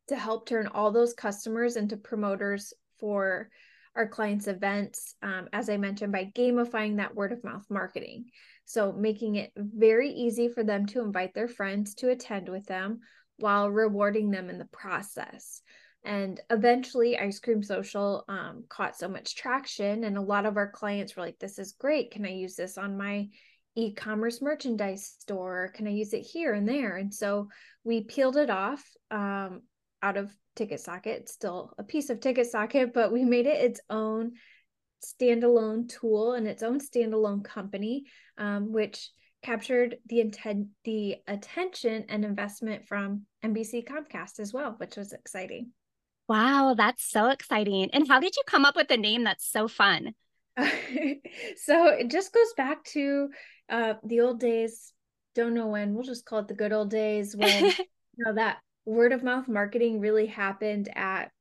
to 0.09 0.15
help 0.17 0.47
turn 0.47 0.67
all 0.67 0.91
those 0.91 1.13
customers 1.13 1.77
into 1.77 1.95
promoters 1.95 2.73
for 2.99 3.49
our 3.95 4.07
clients' 4.07 4.47
events, 4.47 5.15
um, 5.21 5.47
as 5.53 5.69
I 5.69 5.77
mentioned, 5.77 6.11
by 6.11 6.31
gamifying 6.35 6.97
that 6.97 7.15
word 7.15 7.31
of 7.31 7.43
mouth 7.43 7.65
marketing. 7.69 8.25
So, 8.65 8.91
making 8.91 9.35
it 9.35 9.51
very 9.55 10.09
easy 10.09 10.47
for 10.47 10.63
them 10.63 10.85
to 10.87 11.01
invite 11.01 11.33
their 11.33 11.47
friends 11.47 11.95
to 11.95 12.09
attend 12.09 12.49
with 12.49 12.65
them 12.65 12.99
while 13.37 13.69
rewarding 13.69 14.31
them 14.31 14.49
in 14.49 14.57
the 14.57 14.65
process. 14.65 15.61
And 16.03 16.39
eventually, 16.49 17.17
Ice 17.17 17.39
Cream 17.39 17.61
Social 17.61 18.23
um, 18.27 18.63
caught 18.69 18.97
so 18.97 19.07
much 19.07 19.35
traction, 19.35 20.03
and 20.03 20.17
a 20.17 20.21
lot 20.21 20.45
of 20.45 20.57
our 20.57 20.71
clients 20.71 21.15
were 21.15 21.23
like, 21.23 21.39
This 21.39 21.59
is 21.59 21.73
great. 21.73 22.11
Can 22.11 22.25
I 22.25 22.31
use 22.31 22.55
this 22.55 22.77
on 22.77 22.97
my 22.97 23.27
e 23.75 23.93
commerce 23.93 24.41
merchandise 24.41 25.15
store? 25.19 25.71
Can 25.75 25.87
I 25.87 25.91
use 25.91 26.13
it 26.13 26.21
here 26.21 26.53
and 26.53 26.67
there? 26.67 26.97
And 26.97 27.13
so 27.13 27.49
we 27.83 28.03
peeled 28.03 28.37
it 28.37 28.49
off 28.49 28.83
um, 29.11 29.61
out 30.01 30.17
of 30.17 30.35
TicketSocket. 30.55 31.07
It's 31.07 31.33
still 31.33 31.73
a 31.77 31.83
piece 31.83 32.09
of 32.09 32.19
TicketSocket, 32.19 32.93
but 32.93 33.11
we 33.11 33.23
made 33.23 33.45
it 33.45 33.63
its 33.63 33.79
own 33.89 34.33
standalone 35.03 35.89
tool 35.89 36.33
and 36.33 36.47
its 36.47 36.63
own 36.63 36.79
standalone 36.79 37.43
company, 37.43 38.05
um, 38.37 38.71
which 38.71 39.09
captured 39.43 39.97
the 40.07 40.21
intent, 40.21 40.67
the 40.83 41.17
attention 41.27 42.05
and 42.09 42.23
investment 42.23 42.87
from 42.87 43.25
NBC 43.43 43.85
Comcast 43.85 44.39
as 44.39 44.53
well, 44.53 44.75
which 44.77 44.95
was 44.95 45.13
exciting. 45.13 45.71
Wow, 46.27 46.75
that's 46.77 47.03
so 47.03 47.29
exciting! 47.29 47.89
And 47.91 48.07
how 48.07 48.19
did 48.19 48.35
you 48.35 48.43
come 48.45 48.63
up 48.63 48.75
with 48.75 48.89
a 48.91 48.97
name 48.97 49.23
that's 49.23 49.49
so 49.49 49.67
fun? 49.67 50.13
so 50.57 51.87
it 51.87 52.09
just 52.09 52.33
goes 52.33 52.53
back 52.55 52.83
to 52.85 53.29
uh, 53.69 53.95
the 54.03 54.21
old 54.21 54.39
days. 54.39 54.93
Don't 55.33 55.53
know 55.53 55.67
when. 55.67 55.93
We'll 55.93 56.03
just 56.03 56.25
call 56.25 56.39
it 56.39 56.47
the 56.47 56.53
good 56.53 56.71
old 56.71 56.89
days 56.89 57.35
when 57.37 57.65
you 57.65 58.25
know 58.25 58.35
that 58.35 58.57
word 58.85 59.11
of 59.11 59.23
mouth 59.23 59.47
marketing 59.47 59.99
really 59.99 60.25
happened 60.25 60.89
at 60.95 61.31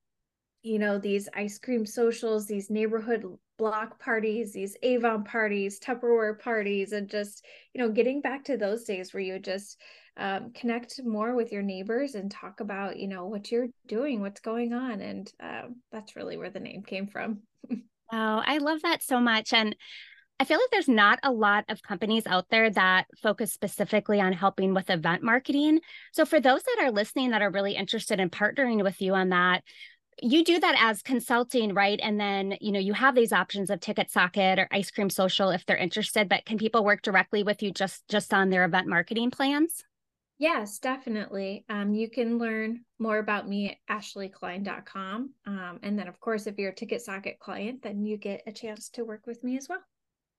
you 0.63 0.79
know 0.79 0.99
these 0.99 1.29
ice 1.35 1.59
cream 1.59 1.87
socials 1.87 2.47
these 2.47 2.69
neighborhood 2.69 3.25
block 3.61 4.01
parties 4.01 4.55
these 4.55 4.75
avon 4.83 5.23
parties 5.23 5.79
tupperware 5.79 6.41
parties 6.41 6.93
and 6.93 7.11
just 7.11 7.45
you 7.75 7.81
know 7.81 7.91
getting 7.91 8.23
back 8.23 8.43
to 8.43 8.57
those 8.57 8.85
days 8.85 9.13
where 9.13 9.23
you 9.23 9.39
just 9.39 9.79
um, 10.17 10.51
connect 10.55 10.99
more 11.05 11.35
with 11.35 11.53
your 11.53 11.61
neighbors 11.61 12.15
and 12.15 12.31
talk 12.31 12.61
about 12.61 12.97
you 12.97 13.07
know 13.07 13.27
what 13.27 13.53
you're 13.53 13.69
doing 13.87 14.23
what's 14.23 14.41
going 14.41 14.73
on 14.73 15.03
and 15.03 15.31
uh, 15.45 15.65
that's 15.93 16.17
really 16.17 16.39
where 16.39 16.49
the 16.49 16.59
name 16.59 16.83
came 16.83 17.07
from 17.07 17.41
oh 17.71 17.81
i 18.13 18.57
love 18.57 18.81
that 18.83 19.03
so 19.03 19.21
much 19.21 19.53
and 19.53 19.77
I 20.39 20.45
feel 20.45 20.57
like 20.57 20.71
there's 20.73 20.89
not 20.89 21.19
a 21.23 21.31
lot 21.31 21.67
of 21.69 21.83
companies 21.83 22.27
out 22.27 22.47
there 22.49 22.71
that 22.71 23.05
focus 23.23 23.53
specifically 23.53 24.23
on 24.23 24.33
helping 24.33 24.73
with 24.73 24.89
event 24.89 25.23
marketing. 25.23 25.81
So, 26.15 26.25
for 26.25 26.41
those 26.41 26.63
that 26.63 26.79
are 26.81 26.91
listening 26.91 27.33
that 27.33 27.43
are 27.43 27.51
really 27.51 27.77
interested 27.77 28.21
in 28.21 28.31
partnering 28.31 28.83
with 28.83 29.03
you 29.03 29.13
on 29.13 29.29
that, 29.29 29.63
you 30.23 30.45
do 30.45 30.59
that 30.61 30.77
as 30.79 31.03
consulting, 31.03 31.75
right? 31.75 31.99
And 32.03 32.21
then, 32.21 32.57
you 32.61 32.73
know, 32.73 32.79
you 32.79 32.93
have 32.93 33.15
these 33.15 33.33
options 33.33 33.71
of 33.71 33.81
TicketSocket 33.81 34.59
or 34.59 34.69
Ice 34.71 34.91
Cream 34.91 35.11
Social 35.11 35.51
if 35.51 35.67
they're 35.67 35.77
interested, 35.77 36.29
but 36.29 36.45
can 36.45 36.59
people 36.59 36.85
work 36.85 37.03
directly 37.03 37.43
with 37.43 37.63
you 37.63 37.73
just 37.73 38.07
just 38.09 38.33
on 38.33 38.51
their 38.51 38.65
event 38.65 38.87
marketing 38.87 39.31
plans? 39.31 39.85
Yes, 40.39 40.79
definitely. 40.79 41.67
Um, 41.69 41.93
you 41.93 42.09
can 42.09 42.39
learn 42.39 42.81
more 42.99 43.19
about 43.19 43.47
me 43.47 43.79
at 43.89 43.99
ashleyncline.com. 43.99 45.35
Um, 45.47 45.79
and 45.83 45.99
then, 45.99 46.09
of 46.09 46.19
course, 46.19 46.47
if 46.47 46.59
you're 46.59 46.71
a 46.71 46.75
TicketSocket 46.75 47.39
client, 47.39 47.83
then 47.83 48.07
you 48.07 48.17
get 48.17 48.43
a 48.47 48.53
chance 48.53 48.89
to 48.91 49.05
work 49.05 49.27
with 49.27 49.45
me 49.45 49.59
as 49.59 49.69
well. 49.69 49.83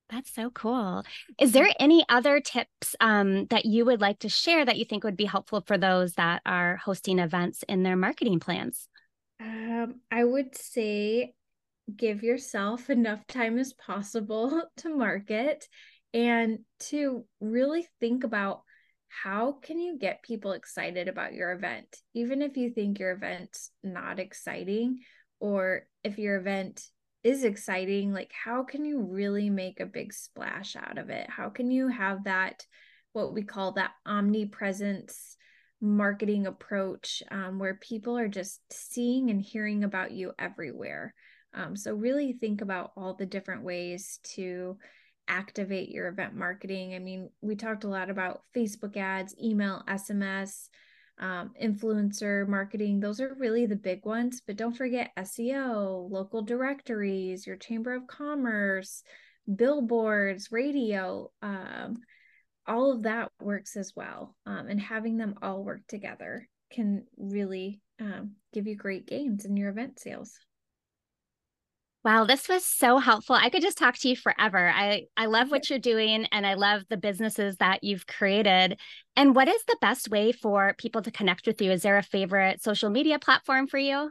That's 0.10 0.34
so 0.34 0.50
cool. 0.50 1.04
Is 1.40 1.54
there 1.54 1.70
any 1.80 2.04
other 2.10 2.42
tips 2.42 2.96
um, 3.00 3.46
that 3.46 3.66
you 3.66 3.86
would 3.86 4.02
like 4.02 4.20
to 4.20 4.30
share 4.30 4.66
that 4.66 4.78
you 4.78 4.86
think 4.86 5.04
would 5.04 5.16
be 5.16 5.26
helpful 5.26 5.62
for 5.62 5.78
those 5.78 6.16
that 6.16 6.42
are 6.46 6.78
hosting 6.78 7.20
events 7.20 7.64
in 7.70 7.84
their 7.84 7.96
marketing 7.96 8.40
plans? 8.40 8.90
Um, 9.42 9.96
I 10.12 10.24
would 10.24 10.56
say 10.56 11.34
give 11.96 12.24
yourself 12.24 12.90
enough 12.90 13.26
time 13.28 13.58
as 13.58 13.74
possible 13.74 14.64
to 14.78 14.90
market 14.90 15.68
and 16.14 16.60
to 16.80 17.26
really 17.40 17.88
think 18.00 18.24
about 18.24 18.62
how 19.10 19.54
can 19.54 19.80
you 19.80 19.98
get 19.98 20.24
people 20.24 20.52
excited 20.52 21.08
about 21.08 21.34
your 21.34 21.52
event? 21.52 21.88
Even 22.14 22.42
if 22.42 22.56
you 22.56 22.70
think 22.70 23.00
your 23.00 23.12
event's 23.12 23.72
not 23.84 24.20
exciting 24.20 25.00
or 25.40 25.88
if 26.04 26.18
your 26.18 26.38
event 26.38 26.82
is 27.24 27.44
exciting 27.44 28.12
like 28.12 28.32
how 28.32 28.64
can 28.64 28.84
you 28.84 29.00
really 29.00 29.50
make 29.50 29.80
a 29.80 29.86
big 29.86 30.14
splash 30.14 30.76
out 30.76 30.98
of 30.98 31.10
it? 31.10 31.30
How 31.30 31.50
can 31.50 31.72
you 31.72 31.88
have 31.88 32.26
that 32.26 32.66
what 33.14 33.34
we 33.34 33.44
call 33.44 33.74
that 33.74 33.92
omnipresence 34.06 35.36
marketing 35.82 36.48
approach 36.48 37.24
um, 37.32 37.60
where 37.60 37.76
people 37.76 38.18
are 38.18 38.28
just 38.28 38.62
seeing 38.72 39.30
and 39.30 39.42
hearing 39.42 39.84
about 39.84 40.12
you 40.12 40.32
everywhere 40.38 41.14
um, 41.54 41.76
so 41.76 41.94
really 41.94 42.34
think 42.34 42.62
about 42.62 42.92
all 42.96 43.16
the 43.16 43.26
different 43.26 43.64
ways 43.64 44.20
to 44.24 44.78
activate 45.28 45.90
your 45.90 46.08
event 46.08 46.36
marketing 46.36 46.94
i 46.94 47.00
mean 47.00 47.30
we 47.42 47.56
talked 47.56 47.84
a 47.84 47.90
lot 47.90 48.10
about 48.10 48.44
facebook 48.56 48.96
ads 48.98 49.36
email 49.42 49.84
sms 49.88 50.68
um, 51.22 51.52
influencer 51.62 52.48
marketing. 52.48 53.00
Those 53.00 53.22
are 53.22 53.36
really 53.36 53.68
the 53.68 53.76
big 53.76 54.06
ones. 54.06 54.42
But 54.46 54.58
don't 54.58 54.76
forget 54.76 55.16
SEO, 55.18 56.10
local 56.10 56.42
directories, 56.42 57.46
your 57.46 57.58
Chamber 57.58 57.94
of 57.94 58.08
Commerce, 58.08 59.04
billboards, 59.56 60.52
radio. 60.52 61.32
Um, 61.42 61.98
all 62.68 62.92
of 62.92 63.04
that 63.04 63.32
works 63.42 63.76
as 63.76 63.94
well. 63.96 64.36
Um, 64.46 64.68
and 64.68 64.80
having 64.80 65.18
them 65.18 65.36
all 65.42 65.64
work 65.64 65.82
together 65.88 66.48
can 66.72 67.06
really 67.18 67.82
um, 68.00 68.34
give 68.54 68.68
you 68.68 68.76
great 68.76 69.08
gains 69.08 69.46
in 69.46 69.58
your 69.58 69.70
event 69.70 70.00
sales. 70.00 70.38
Wow, 72.04 72.26
this 72.26 72.50
was 72.50 72.66
so 72.66 72.98
helpful. 72.98 73.36
I 73.36 73.52
could 73.52 73.62
just 73.62 73.78
talk 73.78 73.96
to 74.00 74.10
you 74.10 74.16
forever. 74.16 74.72
I 74.74 75.06
I 75.16 75.28
love 75.28 75.52
what 75.52 75.70
you're 75.70 75.78
doing 75.78 76.26
and 76.32 76.48
I 76.48 76.56
love 76.56 76.82
the 76.90 76.98
businesses 76.98 77.58
that 77.58 77.84
you've 77.84 78.08
created. 78.08 78.80
And 79.16 79.36
what 79.36 79.48
is 79.48 79.64
the 79.66 79.78
best 79.82 80.10
way 80.10 80.32
for 80.32 80.74
people 80.80 81.04
to 81.04 81.12
connect 81.12 81.46
with 81.46 81.62
you? 81.62 81.72
Is 81.72 81.84
there 81.84 82.00
a 82.00 82.04
favorite 82.04 82.64
social 82.64 82.90
media 82.90 83.20
platform 83.20 83.68
for 83.68 83.78
you? 83.78 84.10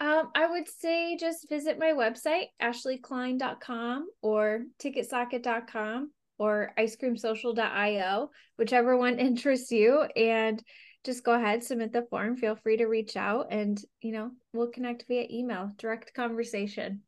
Um, 0.00 0.30
I 0.34 0.46
would 0.48 0.68
say 0.68 1.16
just 1.16 1.48
visit 1.48 1.78
my 1.78 1.92
website, 1.92 2.46
ashleyncline.com 2.60 4.08
or 4.22 4.62
ticketsocket.com 4.82 6.10
or 6.38 6.72
icecreamsocial.io, 6.78 8.30
whichever 8.56 8.96
one 8.96 9.18
interests 9.18 9.70
you. 9.70 10.02
And 10.16 10.62
just 11.04 11.24
go 11.24 11.32
ahead, 11.32 11.62
submit 11.62 11.92
the 11.92 12.06
form. 12.10 12.36
Feel 12.36 12.56
free 12.56 12.76
to 12.78 12.86
reach 12.86 13.16
out 13.16 13.48
and, 13.50 13.80
you 14.00 14.12
know, 14.12 14.30
we'll 14.52 14.68
connect 14.68 15.06
via 15.08 15.26
email, 15.30 15.72
direct 15.78 16.14
conversation. 16.14 17.02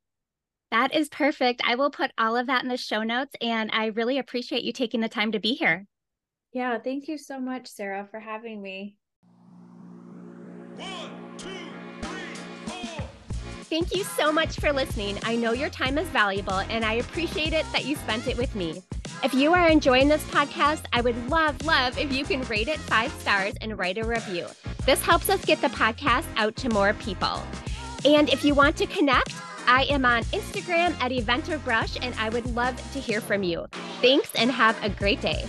That 0.71 0.95
is 0.95 1.09
perfect. 1.09 1.63
I 1.65 1.75
will 1.75 1.91
put 1.91 2.13
all 2.17 2.37
of 2.37 2.47
that 2.47 2.63
in 2.63 2.69
the 2.69 2.77
show 2.77 3.03
notes. 3.03 3.35
And 3.41 3.71
I 3.73 3.87
really 3.87 4.19
appreciate 4.19 4.63
you 4.63 4.73
taking 4.73 5.01
the 5.01 5.09
time 5.09 5.33
to 5.33 5.41
be 5.41 5.55
here. 5.55 5.87
Yeah, 6.53 6.79
thank 6.79 7.09
you 7.09 7.19
so 7.19 7.41
much, 7.41 7.67
Sarah, 7.69 8.07
for 8.11 8.21
having 8.21 8.63
me. 8.63 8.97
One, 10.77 11.11
two, 11.37 11.49
three, 12.03 12.77
four. 12.77 12.91
Thank 13.65 13.95
you 13.95 14.03
so 14.03 14.33
much 14.33 14.59
for 14.59 14.73
listening. 14.73 15.19
I 15.23 15.37
know 15.37 15.53
your 15.53 15.71
time 15.71 15.99
is 15.99 16.09
valuable, 16.09 16.61
and 16.71 16.85
I 16.85 16.95
appreciate 16.95 17.53
it 17.53 17.67
that 17.73 17.85
you 17.85 17.97
spent 17.97 18.27
it 18.27 18.37
with 18.37 18.55
me. 18.57 18.83
If 19.23 19.35
you 19.35 19.53
are 19.53 19.69
enjoying 19.69 20.09
this 20.09 20.25
podcast, 20.29 20.85
I 20.95 21.03
would 21.03 21.29
love, 21.29 21.63
love 21.67 21.99
if 21.99 22.11
you 22.11 22.25
can 22.25 22.41
rate 22.45 22.69
it 22.69 22.79
five 22.79 23.13
stars 23.21 23.53
and 23.61 23.79
write 23.79 23.99
a 23.99 24.05
review. 24.05 24.47
This 24.87 25.03
helps 25.03 25.29
us 25.29 25.45
get 25.45 25.61
the 25.61 25.69
podcast 25.69 26.25
out 26.37 26.57
to 26.57 26.71
more 26.71 26.95
people. 26.95 27.43
And 28.07 28.31
if 28.31 28.47
you 28.47 28.55
want 28.55 28.79
to 28.79 28.87
connect, 28.87 29.35
I 29.67 29.85
am 29.91 30.07
on 30.07 30.23
Instagram 30.25 30.99
at 31.03 31.13
Eventive 31.13 31.63
Brush, 31.65 31.99
and 32.01 32.15
I 32.15 32.31
would 32.31 32.47
love 32.55 32.77
to 32.93 32.99
hear 32.99 33.21
from 33.21 33.43
you. 33.43 33.67
Thanks 34.01 34.35
and 34.37 34.51
have 34.51 34.83
a 34.83 34.89
great 34.89 35.21
day. 35.21 35.45